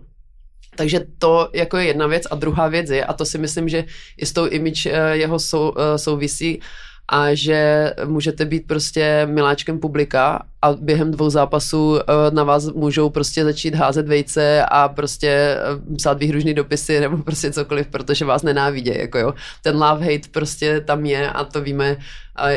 Takže 0.77 1.01
to 1.19 1.49
jako 1.53 1.77
je 1.77 1.85
jedna 1.87 2.07
věc 2.07 2.23
a 2.31 2.35
druhá 2.35 2.69
věc 2.69 2.91
je, 2.91 3.05
a 3.05 3.13
to 3.13 3.25
si 3.25 3.39
myslím, 3.39 3.69
že 3.69 3.85
i 4.17 4.27
s 4.27 4.33
tou 4.33 4.47
image 4.47 4.87
eh, 4.87 5.17
jeho 5.17 5.39
sou, 5.39 5.75
eh, 5.79 5.99
souvisí, 5.99 6.61
a 7.09 7.35
že 7.35 7.93
můžete 8.05 8.45
být 8.45 8.67
prostě 8.67 9.27
miláčkem 9.31 9.79
publika 9.79 10.47
a 10.63 10.73
během 10.73 11.11
dvou 11.11 11.31
zápasů 11.31 11.99
eh, 12.01 12.31
na 12.31 12.45
vás 12.45 12.69
můžou 12.69 13.11
prostě 13.11 13.45
začít 13.45 13.75
házet 13.75 14.09
vejce 14.09 14.65
a 14.65 14.89
prostě 14.89 15.57
psát 15.97 16.19
výhružný 16.19 16.55
dopisy 16.55 17.01
nebo 17.01 17.17
prostě 17.17 17.53
cokoliv, 17.53 17.87
protože 17.87 18.25
vás 18.25 18.43
nenávidí, 18.43 18.93
jako 18.99 19.19
jo. 19.19 19.35
Ten 19.63 19.75
love 19.77 20.05
hate 20.05 20.29
prostě 20.31 20.81
tam 20.81 21.07
je 21.07 21.31
a 21.31 21.45
to 21.45 21.61
víme 21.61 21.97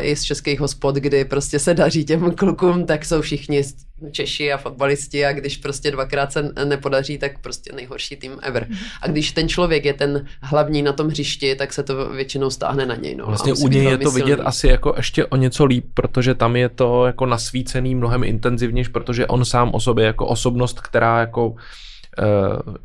i 0.00 0.16
z 0.16 0.22
českých 0.22 0.60
hospod, 0.60 0.94
kdy 0.94 1.24
prostě 1.24 1.58
se 1.58 1.74
daří 1.74 2.04
těm 2.04 2.30
klukům, 2.30 2.86
tak 2.86 3.04
jsou 3.04 3.20
všichni 3.20 3.62
Češi 4.10 4.52
a 4.52 4.56
fotbalisti 4.56 5.26
a 5.26 5.32
když 5.32 5.56
prostě 5.56 5.90
dvakrát 5.90 6.32
se 6.32 6.52
nepodaří, 6.64 7.18
tak 7.18 7.38
prostě 7.38 7.72
nejhorší 7.72 8.16
tým 8.16 8.32
ever. 8.42 8.66
Mhm. 8.68 8.78
A 9.02 9.08
když 9.08 9.32
ten 9.32 9.48
člověk 9.48 9.84
je 9.84 9.94
ten 9.94 10.26
hlavní 10.42 10.82
na 10.82 10.92
tom 10.92 11.08
hřišti, 11.08 11.54
tak 11.54 11.72
se 11.72 11.82
to 11.82 12.08
většinou 12.08 12.50
stáhne 12.50 12.86
na 12.86 12.94
něj. 12.94 13.14
No. 13.14 13.26
Vlastně 13.26 13.52
u 13.52 13.68
něj 13.68 13.84
je 13.84 13.98
to 13.98 14.10
vidět 14.10 14.34
silný. 14.34 14.46
asi 14.46 14.68
jako 14.68 14.94
ještě 14.96 15.26
o 15.26 15.36
něco 15.36 15.64
líp, 15.64 15.86
protože 15.94 16.34
tam 16.34 16.56
je 16.56 16.68
to 16.68 17.06
jako 17.06 17.26
nasvícený 17.26 17.94
mnohem 17.94 18.24
intenzivnější, 18.24 18.90
protože 18.90 19.26
on 19.26 19.44
sám 19.44 19.70
o 19.74 19.80
sobě 19.80 20.06
jako 20.06 20.26
osobnost, 20.26 20.80
která 20.80 21.20
jako 21.20 21.54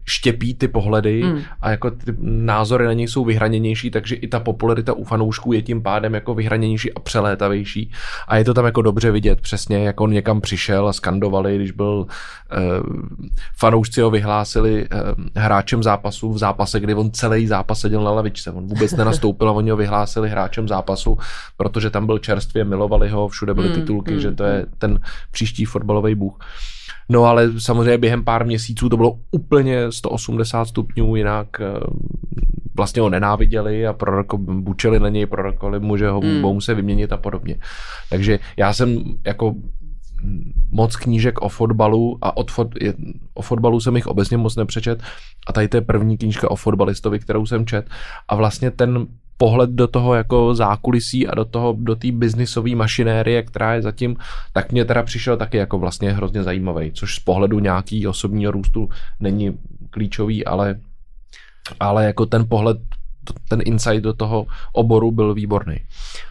štěpí 0.06 0.54
ty 0.54 0.68
pohledy 0.68 1.24
mm. 1.24 1.42
a 1.62 1.72
jako 1.72 1.92
ty 1.92 2.16
názory 2.22 2.86
na 2.86 2.94
něj 2.94 3.08
jsou 3.08 3.26
vyhraněnější, 3.26 3.92
takže 3.92 4.16
i 4.16 4.28
ta 4.28 4.40
popularita 4.40 4.94
u 4.94 5.04
fanoušků 5.04 5.54
je 5.54 5.62
tím 5.62 5.82
pádem 5.82 6.14
jako 6.14 6.36
vyhraněnější 6.36 6.94
a 6.94 7.00
přelétavější 7.00 7.92
a 8.28 8.38
je 8.38 8.44
to 8.44 8.54
tam 8.54 8.66
jako 8.66 8.82
dobře 8.82 9.12
vidět 9.12 9.42
přesně, 9.42 9.84
jak 9.84 10.02
on 10.02 10.12
někam 10.12 10.42
přišel 10.42 10.88
a 10.88 10.94
skandovali, 10.94 11.56
když 11.56 11.72
byl 11.72 12.06
uh, 12.06 12.08
fanoušci 13.58 14.02
ho 14.02 14.12
vyhlásili 14.12 14.88
uh, 14.90 15.26
hráčem 15.36 15.84
zápasu 15.84 16.34
v 16.34 16.38
zápase, 16.38 16.80
kdy 16.80 16.94
on 16.94 17.12
celý 17.12 17.48
zápas 17.48 17.80
seděl 17.80 18.04
na 18.04 18.12
lavičce, 18.12 18.52
on 18.52 18.68
vůbec 18.68 18.92
nenastoupil 18.92 19.50
a 19.50 19.52
oni 19.52 19.70
ho 19.70 19.78
vyhlásili 19.78 20.30
hráčem 20.30 20.68
zápasu, 20.68 21.18
protože 21.58 21.90
tam 21.90 22.06
byl 22.06 22.18
čerstvě, 22.18 22.64
milovali 22.64 23.10
ho, 23.10 23.28
všude 23.28 23.54
byly 23.54 23.70
mm, 23.70 23.76
titulky, 23.76 24.14
mm, 24.14 24.20
že 24.20 24.32
to 24.32 24.44
je 24.44 24.66
ten 24.78 25.00
příští 25.32 25.66
fotbalový 25.66 26.16
bůh. 26.16 26.40
No 27.12 27.26
ale 27.26 27.52
samozřejmě 27.58 27.98
během 27.98 28.24
pár 28.24 28.46
měsíců 28.46 28.90
to 28.90 28.98
bylo 28.98 29.20
úplně 29.32 29.92
180 29.92 30.66
stupňů, 30.66 31.16
jinak 31.16 31.48
eh, 31.62 31.66
vlastně 32.76 33.02
ho 33.02 33.10
nenáviděli 33.10 33.88
a 33.88 33.94
proroko, 33.94 34.38
bučeli 34.38 35.00
na 35.00 35.10
něj, 35.10 35.26
prorokovali 35.26 35.80
mu, 35.80 35.98
že 35.98 36.10
ho 36.10 36.22
mm. 36.22 36.42
budou 36.42 36.62
se 36.62 36.74
vyměnit 36.74 37.12
a 37.12 37.18
podobně. 37.18 37.56
Takže 38.10 38.40
já 38.58 38.74
jsem 38.74 39.04
jako 39.26 39.56
moc 40.72 40.96
knížek 40.96 41.42
o 41.42 41.50
fotbalu 41.50 42.18
a 42.22 42.38
od 42.38 42.52
fot, 42.52 42.68
o 43.34 43.42
fotbalu 43.42 43.80
jsem 43.80 43.96
jich 43.96 44.08
obecně 44.08 44.38
moc 44.38 44.56
nepřečet 44.56 45.04
a 45.48 45.54
tady 45.54 45.68
to 45.68 45.78
je 45.78 45.82
první 45.82 46.18
knížka 46.18 46.52
o 46.52 46.56
fotbalistovi, 46.56 47.20
kterou 47.20 47.46
jsem 47.46 47.66
čet 47.66 47.90
a 48.28 48.36
vlastně 48.36 48.72
ten 48.72 49.08
pohled 49.42 49.70
do 49.70 49.88
toho 49.88 50.14
jako 50.14 50.56
zákulisí 50.56 51.28
a 51.28 51.36
do 51.36 51.46
toho, 51.46 51.74
do 51.78 51.96
té 51.96 52.12
biznisové 52.12 52.76
mašinérie, 52.76 53.44
která 53.44 53.74
je 53.74 53.82
zatím, 53.82 54.16
tak 54.54 54.72
mě 54.72 54.86
teda 54.86 55.04
přišel 55.04 55.38
taky 55.38 55.58
jako 55.58 55.80
vlastně 55.80 56.14
hrozně 56.14 56.44
zajímavý, 56.44 56.92
což 56.94 57.16
z 57.16 57.20
pohledu 57.20 57.60
nějaký 57.60 58.08
osobního 58.08 58.52
růstu 58.52 58.90
není 59.20 59.58
klíčový, 59.90 60.46
ale, 60.46 60.80
ale 61.80 62.06
jako 62.06 62.26
ten 62.26 62.46
pohled 62.50 62.78
ten 63.50 63.60
insight 63.66 64.04
do 64.04 64.14
toho 64.14 64.46
oboru 64.74 65.12
byl 65.12 65.34
výborný. 65.34 65.78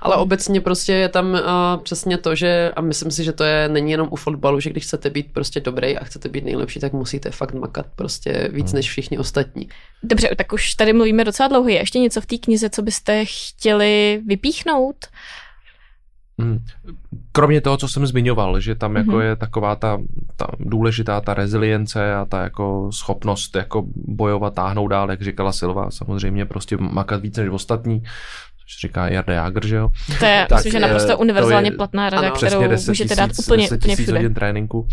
Ale 0.01 0.17
obecně 0.17 0.61
prostě 0.61 0.93
je 0.93 1.09
tam 1.09 1.33
uh, 1.33 1.41
přesně 1.83 2.19
to, 2.19 2.35
že 2.35 2.73
a 2.77 2.81
myslím 2.81 3.11
si, 3.11 3.25
že 3.25 3.33
to 3.33 3.45
je 3.45 3.69
není 3.69 3.91
jenom 3.91 4.09
u 4.11 4.17
fotbalu, 4.17 4.61
že 4.61 4.71
když 4.71 4.85
chcete 4.85 5.11
být 5.11 5.33
prostě 5.33 5.61
dobrý 5.61 5.99
a 5.99 6.05
chcete 6.05 6.29
být 6.29 6.45
nejlepší, 6.45 6.81
tak 6.81 6.93
musíte 6.93 7.31
fakt 7.31 7.55
makat 7.55 7.87
prostě 7.97 8.49
víc 8.53 8.67
hmm. 8.67 8.77
než 8.77 8.91
všichni 8.91 9.19
ostatní. 9.19 9.69
Dobře, 10.03 10.29
tak 10.37 10.53
už 10.53 10.75
tady 10.75 10.93
mluvíme 10.93 11.25
docela 11.25 11.49
dlouho. 11.49 11.69
Je 11.69 11.79
ještě 11.79 11.99
něco 11.99 12.21
v 12.21 12.27
té 12.27 12.39
knize, 12.39 12.71
co 12.71 12.83
byste 12.83 13.25
chtěli 13.25 14.23
vypíchnout? 14.27 14.97
Hmm. 15.07 15.50
Kromě 17.33 17.61
toho, 17.61 17.77
co 17.77 17.89
jsem 17.89 18.07
zmiňoval, 18.07 18.61
že 18.61 18.75
tam 18.75 18.97
jako 18.97 19.11
mm-hmm. 19.11 19.21
je 19.21 19.37
taková 19.37 19.77
ta, 19.77 19.99
ta 20.37 20.47
důležitá 20.59 21.21
ta 21.21 21.35
rezilience 21.35 22.15
a 22.15 22.25
ta 22.25 22.43
jako 22.43 22.91
schopnost 22.93 23.57
jako 23.57 23.85
bojovat, 23.95 24.55
táhnout 24.55 24.91
dál, 24.91 25.11
jak 25.11 25.23
říkala 25.23 25.53
Silva, 25.53 25.91
samozřejmě 25.91 26.47
prostě 26.47 26.77
makat 26.77 27.21
víc 27.21 27.37
než 27.37 27.49
ostatní, 27.49 28.03
což 28.71 28.81
říká 28.81 29.09
Jarda 29.09 29.33
Jager, 29.33 29.67
že 29.67 29.77
jo? 29.77 29.89
To 30.19 30.25
je, 30.25 30.47
tak, 30.49 30.59
myslím, 30.59 30.73
že 30.73 30.81
naprosto 30.81 31.19
univerzálně 31.19 31.71
je, 31.71 31.77
platná 31.77 32.11
rada, 32.11 32.27
ano, 32.27 32.37
kterou 32.37 32.69
10 32.69 32.91
můžete 32.91 33.15
dát 33.15 33.31
úplně, 33.39 33.63
10 33.63 33.77
úplně 33.77 33.97
všude. 33.97 34.19
hodin 34.19 34.35
tréninku. 34.35 34.89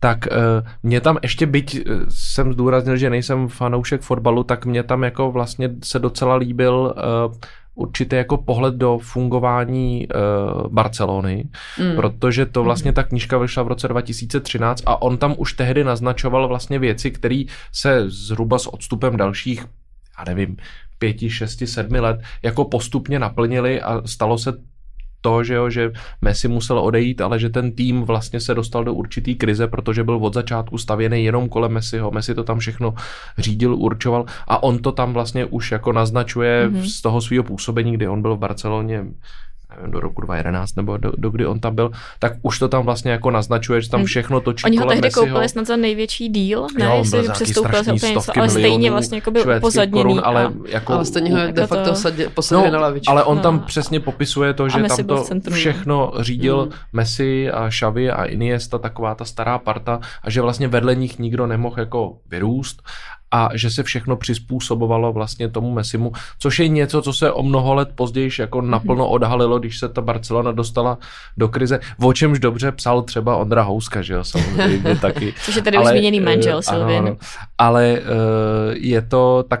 Tak 0.00 0.18
uh, 0.30 0.68
mě 0.82 1.00
tam 1.00 1.18
ještě, 1.22 1.46
byť 1.46 1.86
uh, 1.86 2.02
jsem 2.08 2.52
zdůraznil, 2.52 2.96
že 2.96 3.10
nejsem 3.10 3.48
fanoušek 3.48 4.00
fotbalu, 4.00 4.44
tak 4.44 4.66
mě 4.66 4.82
tam 4.82 5.02
jako 5.02 5.30
vlastně 5.30 5.70
se 5.84 5.98
docela 5.98 6.36
líbil 6.36 6.94
uh, 7.28 7.34
určitý 7.80 8.16
jako 8.16 8.36
pohled 8.36 8.74
do 8.74 8.98
fungování 8.98 10.08
uh, 10.08 10.72
Barcelony, 10.72 11.44
mm. 11.78 11.96
protože 11.96 12.46
to 12.46 12.64
vlastně 12.64 12.92
ta 12.92 13.02
knížka 13.02 13.38
vyšla 13.38 13.62
v 13.62 13.68
roce 13.68 13.88
2013 13.88 14.82
a 14.86 15.02
on 15.02 15.18
tam 15.18 15.34
už 15.38 15.52
tehdy 15.52 15.84
naznačoval 15.84 16.48
vlastně 16.48 16.78
věci, 16.78 17.10
které 17.10 17.42
se 17.72 18.04
zhruba 18.06 18.58
s 18.58 18.66
odstupem 18.66 19.16
dalších, 19.16 19.64
já 20.18 20.24
nevím, 20.24 20.56
pěti, 20.98 21.30
šesti, 21.30 21.66
sedmi 21.66 22.00
let 22.00 22.20
jako 22.42 22.64
postupně 22.64 23.18
naplnili 23.18 23.80
a 23.80 24.02
stalo 24.06 24.38
se 24.38 24.52
to, 25.20 25.44
že, 25.44 25.54
jo, 25.54 25.70
že 25.70 25.92
Messi 26.22 26.48
musel 26.48 26.78
odejít, 26.78 27.20
ale 27.20 27.38
že 27.38 27.48
ten 27.50 27.72
tým 27.72 28.02
vlastně 28.02 28.40
se 28.40 28.54
dostal 28.54 28.84
do 28.84 28.94
určitý 28.94 29.34
krize, 29.34 29.66
protože 29.66 30.04
byl 30.04 30.16
od 30.16 30.34
začátku 30.34 30.78
stavěný 30.78 31.24
jenom 31.24 31.48
kolem 31.48 31.72
Messiho. 31.72 32.10
Messi 32.10 32.34
to 32.34 32.44
tam 32.44 32.58
všechno 32.58 32.94
řídil, 33.38 33.74
určoval 33.74 34.24
a 34.48 34.62
on 34.62 34.78
to 34.78 34.92
tam 34.92 35.12
vlastně 35.12 35.44
už 35.44 35.72
jako 35.72 35.92
naznačuje 35.92 36.68
mm-hmm. 36.68 36.82
z 36.82 37.02
toho 37.02 37.20
svého 37.20 37.44
působení, 37.44 37.92
kdy 37.92 38.08
on 38.08 38.22
byl 38.22 38.36
v 38.36 38.38
Barceloně 38.38 39.04
nevím, 39.76 39.90
do 39.90 40.00
roku 40.00 40.20
2011 40.20 40.76
nebo 40.76 40.96
do, 40.96 41.12
do 41.16 41.30
kdy 41.30 41.46
on 41.46 41.60
tam 41.60 41.74
byl, 41.74 41.90
tak 42.18 42.32
už 42.42 42.58
to 42.58 42.68
tam 42.68 42.84
vlastně 42.84 43.10
jako 43.10 43.30
naznačuje, 43.30 43.80
že 43.80 43.90
tam 43.90 44.02
hm. 44.02 44.04
všechno 44.04 44.40
točí 44.40 44.64
Oni 44.64 44.76
ho 44.76 44.86
tehdy 44.86 45.06
Messiho. 45.06 45.26
koupili 45.26 45.48
snad 45.48 45.66
za 45.66 45.76
největší 45.76 46.28
díl, 46.28 46.66
ne, 46.78 46.84
jo, 46.84 46.96
jestli 46.98 47.28
přestoupil 47.28 47.84
se 47.84 47.92
úplně 47.92 48.12
něco, 48.12 48.38
ale 48.38 48.48
stejně 48.48 48.90
vlastně 48.90 49.18
jako 49.18 49.30
byl 49.30 49.56
upozadněný. 49.56 50.02
Korun, 50.02 50.20
ale, 50.24 50.46
a, 50.46 50.52
jako, 50.68 50.92
ale 50.92 51.04
stejně 51.04 51.32
ho 51.32 51.38
jako 51.38 51.52
de 51.52 51.66
facto 51.66 52.10
to... 52.10 52.30
posadili 52.34 52.70
no, 52.70 52.72
na 52.72 52.80
lavičku. 52.80 53.10
Ale 53.10 53.24
on 53.24 53.36
no. 53.36 53.42
tam 53.42 53.60
přesně 53.60 54.00
popisuje 54.00 54.54
to, 54.54 54.68
že 54.68 54.82
tam 54.82 55.04
to 55.04 55.24
všechno 55.50 56.12
řídil 56.20 56.66
mm. 56.66 56.72
Messi 56.92 57.50
a 57.50 57.68
Xavi 57.68 58.10
a 58.10 58.24
Iniesta, 58.24 58.78
taková 58.78 59.14
ta 59.14 59.24
stará 59.24 59.58
parta 59.58 60.00
a 60.22 60.30
že 60.30 60.40
vlastně 60.40 60.68
vedle 60.68 60.94
nich 60.94 61.18
nikdo 61.18 61.46
nemohl 61.46 61.80
jako 61.80 62.16
vyrůst 62.26 62.82
a 63.30 63.48
že 63.54 63.70
se 63.70 63.82
všechno 63.82 64.16
přizpůsobovalo 64.16 65.12
vlastně 65.12 65.48
tomu 65.48 65.70
Messimu, 65.70 66.12
což 66.38 66.58
je 66.58 66.68
něco, 66.68 67.02
co 67.02 67.12
se 67.12 67.32
o 67.32 67.42
mnoho 67.42 67.74
let 67.74 67.88
později 67.94 68.30
jako 68.38 68.62
mhm. 68.62 68.70
naplno 68.70 69.08
odhalilo, 69.08 69.58
když 69.58 69.78
se 69.78 69.88
ta 69.88 70.00
Barcelona 70.00 70.52
dostala 70.52 70.98
do 71.36 71.48
krize, 71.48 71.80
o 72.02 72.12
čemž 72.12 72.38
dobře 72.38 72.72
psal 72.72 73.02
třeba 73.02 73.36
Ondra 73.36 73.62
Houska, 73.62 74.02
že 74.02 74.14
jo, 74.14 74.24
samozřejmě 74.24 74.96
taky. 75.00 75.34
Což 75.44 75.56
je 75.56 75.62
tady 75.62 75.76
ale, 75.76 75.86
už 75.86 75.90
zmíněný 75.90 76.20
manžel 76.20 76.56
uh, 76.56 76.62
Silvin. 76.62 77.16
Ale 77.58 78.00
uh, 78.00 78.06
je 78.76 79.02
to 79.02 79.44
tak 79.48 79.60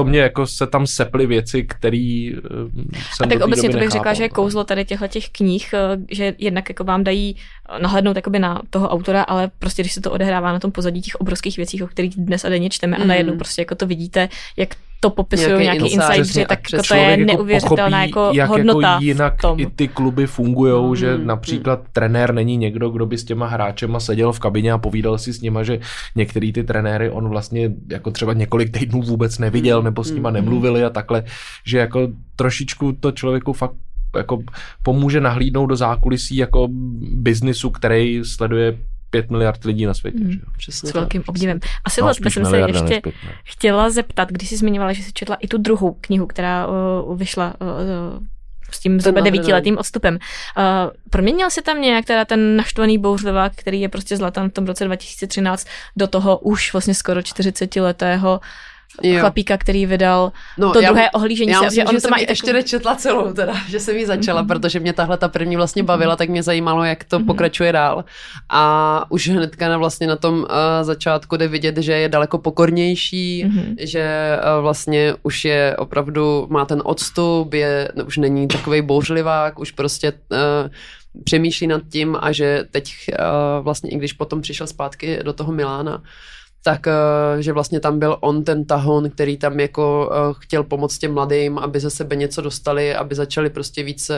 to 0.00 0.04
mě 0.04 0.20
jako 0.20 0.46
se 0.46 0.66
tam 0.66 0.86
seply 0.86 1.26
věci, 1.26 1.62
které 1.62 2.30
uh, 2.32 2.70
jsem 3.14 3.26
A 3.26 3.28
tak 3.28 3.40
obecně 3.40 3.68
to 3.68 3.76
bych 3.76 3.84
nechápal, 3.84 3.90
řekla, 3.90 4.14
že 4.14 4.22
je 4.22 4.28
no. 4.28 4.34
kouzlo 4.34 4.64
tady 4.64 4.84
těchto 4.84 5.08
těch 5.08 5.28
knih, 5.28 5.74
že 6.10 6.34
jednak 6.38 6.68
jako 6.68 6.84
vám 6.84 7.04
dají 7.04 7.36
nahlédnout 7.82 8.16
jakoby 8.16 8.38
na 8.38 8.62
toho 8.70 8.88
autora, 8.88 9.22
ale 9.22 9.50
prostě 9.58 9.82
když 9.82 9.92
se 9.92 10.00
to 10.00 10.12
odehrává 10.12 10.52
na 10.52 10.58
tom 10.58 10.72
pozadí 10.72 11.02
těch 11.02 11.14
obrovských 11.14 11.56
věcí, 11.56 11.82
o 11.82 11.86
kterých 11.86 12.16
dnes 12.16 12.44
a 12.44 12.48
denně 12.48 12.70
čteme 12.70 12.96
mm. 12.96 13.02
a 13.02 13.06
najednou 13.06 13.36
prostě 13.36 13.62
jako 13.62 13.74
to 13.74 13.86
vidíte, 13.86 14.28
jak 14.56 14.68
to 15.00 15.10
popisují 15.10 15.62
nějaký, 15.62 15.78
nějaký 15.78 15.94
insight, 15.94 16.48
tak 16.48 16.72
jako 16.72 16.86
to 16.88 16.94
je 16.94 17.16
neuvěřitelná 17.16 18.04
jako, 18.04 18.20
jako 18.20 18.36
jak 18.36 18.48
hodnota 18.48 18.90
jako 18.92 19.04
jinak 19.04 19.34
i 19.56 19.66
ty 19.66 19.88
kluby 19.88 20.26
fungují, 20.26 20.88
mm, 20.88 20.96
že 20.96 21.16
mm, 21.16 21.26
například 21.26 21.80
mm. 21.80 21.86
trenér 21.92 22.34
není 22.34 22.56
někdo, 22.56 22.90
kdo 22.90 23.06
by 23.06 23.18
s 23.18 23.24
těma 23.24 23.46
hráčema 23.46 24.00
seděl 24.00 24.32
v 24.32 24.38
kabině 24.38 24.72
a 24.72 24.78
povídal 24.78 25.18
si 25.18 25.32
s 25.32 25.40
nima, 25.40 25.62
že 25.62 25.80
některý 26.16 26.52
ty 26.52 26.64
trenéry 26.64 27.10
on 27.10 27.28
vlastně 27.28 27.72
jako 27.90 28.10
třeba 28.10 28.32
několik 28.32 28.78
týdnů 28.78 29.02
vůbec 29.02 29.38
neviděl 29.38 29.78
mm, 29.78 29.84
nebo 29.84 30.04
s 30.04 30.10
nima 30.10 30.30
mm, 30.30 30.34
nemluvili 30.34 30.84
a 30.84 30.90
takhle, 30.90 31.24
že 31.66 31.78
jako 31.78 32.08
trošičku 32.36 32.92
to 32.92 33.12
člověku 33.12 33.52
fakt 33.52 33.74
jako 34.16 34.38
pomůže 34.82 35.20
nahlídnout 35.20 35.66
do 35.66 35.76
zákulisí 35.76 36.36
jako 36.36 36.68
biznisu, 37.14 37.70
který 37.70 38.20
sleduje 38.24 38.78
5 39.10 39.30
miliard 39.30 39.64
lidí 39.64 39.86
na 39.86 39.94
světě. 39.94 40.18
Mm, 40.18 40.32
že? 40.32 40.38
Přesně 40.58 40.90
s 40.90 40.94
velkým 40.94 41.22
obdivem. 41.26 41.60
Asi 41.84 42.00
no, 42.00 42.06
vlastně 42.06 42.30
jsem 42.30 42.46
se 42.46 42.58
ještě 42.58 43.02
chtěla 43.44 43.90
zeptat, 43.90 44.28
když 44.32 44.48
jsi 44.48 44.56
zmiňovala, 44.56 44.92
že 44.92 45.02
jsi 45.02 45.12
četla 45.12 45.36
i 45.36 45.48
tu 45.48 45.58
druhou 45.58 45.96
knihu, 46.00 46.26
která 46.26 46.66
uh, 46.66 47.18
vyšla 47.18 47.54
uh, 47.60 48.26
s 48.70 48.80
tím 48.80 49.00
zhruba 49.00 49.20
devítiletým 49.20 49.78
odstupem. 49.78 50.14
Uh, 50.14 50.62
proměnil 51.10 51.50
se 51.50 51.62
tam 51.62 51.80
nějak 51.80 52.04
teda 52.04 52.24
ten 52.24 52.56
naštvaný 52.56 52.98
bouřlivák, 52.98 53.52
který 53.56 53.80
je 53.80 53.88
prostě 53.88 54.16
zlatan 54.16 54.50
v 54.50 54.52
tom 54.52 54.66
roce 54.66 54.84
2013 54.84 55.66
do 55.96 56.06
toho 56.06 56.38
už 56.38 56.72
vlastně 56.72 56.94
skoro 56.94 57.22
40 57.22 57.76
letého 57.76 58.40
jo. 59.02 59.20
chlapíka, 59.20 59.58
který 59.58 59.86
vydal 59.86 60.32
no, 60.58 60.72
to 60.72 60.80
já, 60.80 60.88
druhé 60.88 61.10
ohlížení 61.10 61.50
já 61.50 61.58
se. 61.58 61.64
Myslím, 61.64 61.86
že, 61.86 61.94
on 61.94 62.00
to 62.00 62.08
má 62.08 62.16
i 62.16 62.26
ještě 62.28 62.52
nečetla 62.52 62.94
celou, 62.96 63.32
teda, 63.32 63.54
že 63.68 63.80
jsem 63.80 63.96
ji 63.96 64.06
začala, 64.06 64.42
mm-hmm. 64.42 64.46
protože 64.46 64.80
mě 64.80 64.92
tahle 64.92 65.16
ta 65.16 65.28
první 65.28 65.56
vlastně 65.56 65.82
bavila, 65.82 66.16
tak 66.16 66.28
mě 66.28 66.42
zajímalo, 66.42 66.84
jak 66.84 67.04
to 67.04 67.18
mm-hmm. 67.18 67.26
pokračuje 67.26 67.72
dál. 67.72 68.04
A 68.48 69.04
už 69.08 69.28
hnedka 69.28 69.68
na 69.68 69.78
vlastně 69.78 70.06
na 70.06 70.16
tom 70.16 70.34
uh, 70.38 70.46
začátku 70.82 71.36
jde 71.36 71.48
vidět, 71.48 71.76
že 71.76 71.92
je 71.92 72.08
daleko 72.08 72.38
pokornější, 72.38 73.44
mm-hmm. 73.44 73.74
že 73.78 74.36
uh, 74.36 74.62
vlastně 74.62 75.14
už 75.22 75.44
je 75.44 75.76
opravdu, 75.78 76.46
má 76.50 76.64
ten 76.64 76.82
odstup, 76.84 77.54
je, 77.54 77.88
už 78.06 78.16
není 78.16 78.48
takový 78.48 78.82
bouřlivák, 78.82 79.58
už 79.58 79.70
prostě 79.70 80.12
uh, 80.12 80.70
přemýšlí 81.24 81.66
nad 81.66 81.82
tím 81.88 82.16
a 82.20 82.32
že 82.32 82.64
teď 82.70 82.92
uh, 83.08 83.64
vlastně 83.64 83.90
i 83.90 83.96
když 83.96 84.12
potom 84.12 84.40
přišel 84.40 84.66
zpátky 84.66 85.18
do 85.22 85.32
toho 85.32 85.52
Milána, 85.52 86.02
tak 86.62 86.86
eh, 86.86 86.92
že 87.42 87.52
vlastně 87.52 87.80
tam 87.80 87.98
byl 87.98 88.16
on 88.20 88.44
ten 88.44 88.64
tahon, 88.64 89.10
který 89.10 89.36
tam 89.36 89.60
jako 89.60 90.10
eh, 90.12 90.34
chtěl 90.38 90.64
pomoct 90.64 90.98
těm 90.98 91.14
mladým, 91.14 91.58
aby 91.58 91.80
ze 91.80 91.90
sebe 91.90 92.16
něco 92.16 92.42
dostali, 92.42 92.94
aby 92.94 93.14
začali 93.14 93.50
prostě 93.50 93.82
více, 93.82 94.16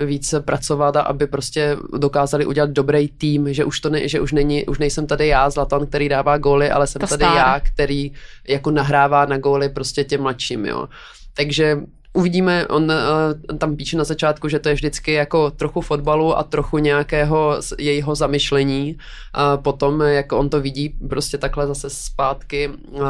eh, 0.00 0.06
více 0.06 0.40
pracovat 0.40 0.96
a 0.96 1.00
aby 1.00 1.26
prostě 1.26 1.76
dokázali 1.98 2.46
udělat 2.46 2.70
dobrý 2.70 3.08
tým, 3.08 3.54
že 3.54 3.64
už 3.64 3.80
to 3.80 3.90
ne, 3.90 4.08
že 4.08 4.20
už 4.20 4.32
není, 4.32 4.66
už 4.66 4.78
nejsem 4.78 5.06
tady 5.06 5.28
já, 5.28 5.50
Zlatan, 5.50 5.86
který 5.86 6.08
dává 6.08 6.38
góly, 6.38 6.70
ale 6.70 6.86
jsem 6.86 7.00
to 7.00 7.06
tady 7.06 7.24
stár. 7.24 7.36
já, 7.36 7.60
který 7.60 8.12
jako 8.48 8.70
nahrává 8.70 9.24
na 9.24 9.38
góly 9.38 9.68
prostě 9.68 10.04
těm 10.04 10.22
mladším, 10.22 10.66
jo. 10.66 10.88
Takže 11.34 11.76
uvidíme, 12.12 12.66
on 12.66 12.84
uh, 12.84 13.58
tam 13.58 13.76
píše 13.76 13.96
na 13.96 14.04
začátku, 14.04 14.48
že 14.48 14.58
to 14.58 14.68
je 14.68 14.74
vždycky 14.74 15.12
jako 15.12 15.50
trochu 15.50 15.80
fotbalu 15.80 16.38
a 16.38 16.42
trochu 16.42 16.78
nějakého 16.78 17.60
jejího 17.78 18.14
zamyšlení. 18.14 18.96
Uh, 18.96 19.62
potom, 19.62 20.00
jak 20.00 20.32
on 20.32 20.48
to 20.48 20.60
vidí 20.60 20.88
prostě 21.08 21.38
takhle 21.38 21.66
zase 21.66 21.90
zpátky 21.90 22.68
uh, 22.68 23.00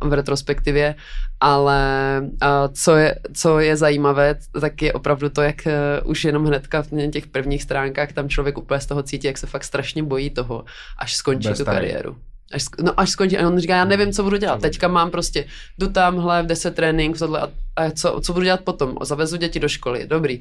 v 0.00 0.12
retrospektivě, 0.12 0.94
ale 1.40 1.82
uh, 2.22 2.28
co, 2.74 2.96
je, 2.96 3.18
co 3.34 3.58
je 3.58 3.76
zajímavé, 3.76 4.34
tak 4.60 4.82
je 4.82 4.92
opravdu 4.92 5.28
to, 5.28 5.42
jak 5.42 5.56
uh, 5.66 6.10
už 6.10 6.24
jenom 6.24 6.44
hnedka 6.44 6.82
v 6.82 7.10
těch 7.10 7.26
prvních 7.26 7.62
stránkách 7.62 8.12
tam 8.12 8.28
člověk 8.28 8.58
úplně 8.58 8.80
z 8.80 8.86
toho 8.86 9.02
cítí, 9.02 9.26
jak 9.26 9.38
se 9.38 9.46
fakt 9.46 9.64
strašně 9.64 10.02
bojí 10.02 10.30
toho, 10.30 10.64
až 10.98 11.16
skončí 11.16 11.48
Bez 11.48 11.58
tu 11.58 11.64
kariéru. 11.64 12.16
Až, 12.52 12.64
no 12.82 13.00
až 13.00 13.10
skončí. 13.10 13.38
A 13.38 13.46
on 13.46 13.58
říká, 13.58 13.76
já 13.76 13.84
nevím, 13.84 14.12
co 14.12 14.22
budu 14.22 14.36
dělat. 14.36 14.60
Teďka 14.60 14.88
mám 14.88 15.10
prostě, 15.10 15.44
jdu 15.78 15.88
tamhle 15.88 16.42
v 16.42 16.46
10 16.46 16.74
trénink, 16.74 17.18
tohle 17.18 17.40
a, 17.40 17.48
a 17.76 17.90
co, 17.90 18.20
co 18.24 18.32
budu 18.32 18.44
dělat 18.44 18.60
potom? 18.60 18.96
Zavezu 19.02 19.36
děti 19.36 19.60
do 19.60 19.68
školy, 19.68 20.06
dobrý. 20.06 20.40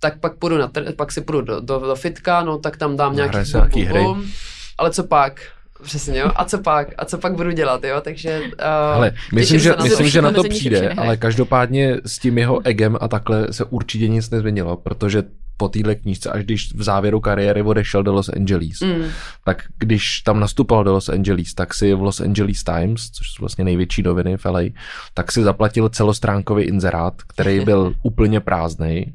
Tak 0.00 0.20
pak 0.20 0.34
půjdu 0.34 0.58
na, 0.58 0.70
pak 0.96 1.12
si 1.12 1.20
půjdu 1.20 1.40
do, 1.40 1.60
do, 1.60 1.78
do 1.78 1.94
fitka, 1.94 2.42
no 2.42 2.58
tak 2.58 2.76
tam 2.76 2.96
dám 2.96 3.16
nějaký, 3.16 3.36
bum, 3.36 3.44
nějaký 3.54 3.82
hry. 3.82 4.02
Bum, 4.02 4.26
ale 4.78 4.90
co 4.90 5.04
pak? 5.04 5.40
Přesně, 5.82 6.18
jo. 6.18 6.30
A 6.36 6.44
co 6.44 6.58
pak? 6.58 6.88
A 6.98 7.04
co 7.04 7.18
pak 7.18 7.34
budu 7.34 7.50
dělat, 7.50 7.84
jo? 7.84 8.00
Takže... 8.00 8.40
Uh, 8.40 8.64
ale 8.68 9.12
myslím, 9.34 9.60
že, 9.60 9.74
myslím, 9.82 10.08
že 10.08 10.22
na 10.22 10.30
to 10.30 10.42
přijde, 10.44 10.88
ale 10.88 11.16
každopádně 11.16 11.96
s 12.06 12.18
tím 12.18 12.38
jeho 12.38 12.66
egem 12.66 12.96
a 13.00 13.08
takhle 13.08 13.52
se 13.52 13.64
určitě 13.64 14.08
nic 14.08 14.30
nezměnilo, 14.30 14.76
protože 14.76 15.22
po 15.58 15.68
téhle 15.68 15.94
knížce, 15.94 16.30
až 16.30 16.44
když 16.44 16.74
v 16.74 16.82
závěru 16.82 17.20
kariéry 17.20 17.62
odešel 17.62 18.02
do 18.02 18.12
Los 18.12 18.28
Angeles, 18.28 18.80
mm. 18.80 19.04
tak 19.44 19.62
když 19.78 20.20
tam 20.20 20.40
nastupoval 20.40 20.84
do 20.84 20.92
Los 20.92 21.08
Angeles, 21.08 21.54
tak 21.54 21.74
si 21.74 21.94
v 21.94 22.02
Los 22.02 22.20
Angeles 22.20 22.64
Times, 22.64 23.10
což 23.10 23.26
jsou 23.30 23.40
vlastně 23.42 23.64
největší 23.64 24.02
noviny 24.02 24.36
v 24.36 24.44
LA, 24.44 24.60
tak 25.14 25.32
si 25.32 25.42
zaplatil 25.42 25.88
celostránkový 25.88 26.64
inzerát, 26.64 27.14
který 27.22 27.60
byl 27.64 27.94
úplně 28.02 28.40
prázdný 28.40 29.14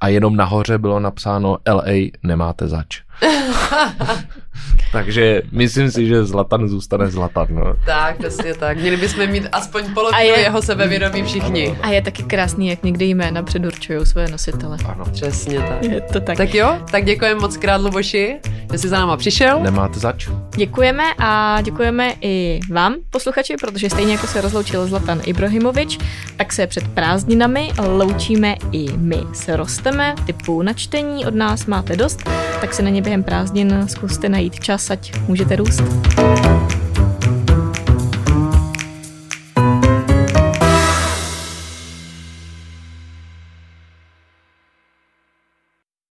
a 0.00 0.08
jenom 0.08 0.36
nahoře 0.36 0.78
bylo 0.78 1.00
napsáno 1.00 1.58
LA 1.68 2.10
nemáte 2.22 2.68
zač. 2.68 3.00
Takže 4.92 5.42
myslím 5.52 5.90
si, 5.90 6.06
že 6.06 6.24
Zlatan 6.24 6.68
zůstane 6.68 7.10
Zlatan. 7.10 7.46
No. 7.50 7.74
Tak, 7.86 8.18
přesně 8.18 8.54
tak. 8.54 8.78
Měli 8.78 8.96
bychom 8.96 9.26
mít 9.26 9.48
aspoň 9.52 9.94
polovinu 9.94 10.22
je, 10.22 10.38
jeho 10.38 10.62
sebevědomí 10.62 11.22
všichni. 11.22 11.78
A 11.82 11.88
je 11.88 12.02
taky 12.02 12.22
krásný, 12.22 12.68
jak 12.68 12.82
někdy 12.82 13.04
jména 13.04 13.42
předurčují 13.42 14.06
své 14.06 14.28
nositele. 14.28 14.76
Ano. 14.84 15.04
Přesně 15.12 15.60
tak. 15.60 15.84
Je 15.84 16.00
to 16.00 16.20
tak. 16.20 16.36
Tak 16.36 16.54
jo, 16.54 16.78
tak 16.90 17.04
děkujeme 17.04 17.40
moc 17.40 17.56
krát, 17.56 17.80
Luboši, 17.80 18.36
že 18.72 18.78
jsi 18.78 18.88
za 18.88 18.98
náma 18.98 19.16
přišel. 19.16 19.60
Nemáte 19.62 19.98
zač. 19.98 20.28
Děkujeme 20.56 21.04
a 21.18 21.60
děkujeme 21.62 22.14
i 22.20 22.60
vám, 22.70 22.94
posluchači, 23.10 23.54
protože 23.60 23.90
stejně 23.90 24.12
jako 24.12 24.26
se 24.26 24.40
rozloučil 24.40 24.86
Zlatan 24.86 25.20
Ibrahimovič, 25.24 25.98
tak 26.36 26.52
se 26.52 26.66
před 26.66 26.88
prázdninami 26.88 27.72
loučíme 27.86 28.54
i 28.72 28.86
my. 28.96 29.18
Se 29.32 29.56
rosteme, 29.56 30.14
typu 30.26 30.62
na 30.62 30.72
čtení 30.72 31.26
od 31.26 31.34
nás 31.34 31.66
máte 31.66 31.96
dost, 31.96 32.30
tak 32.60 32.74
se 32.74 32.82
na 32.82 32.90
ně 32.90 33.02
během 33.02 33.22
prázdnin 33.22 33.88
zkuste 33.88 34.28
najít 34.48 34.64
čas, 34.64 34.90
ať 34.90 35.12
můžete 35.28 35.56
růst. 35.56 35.82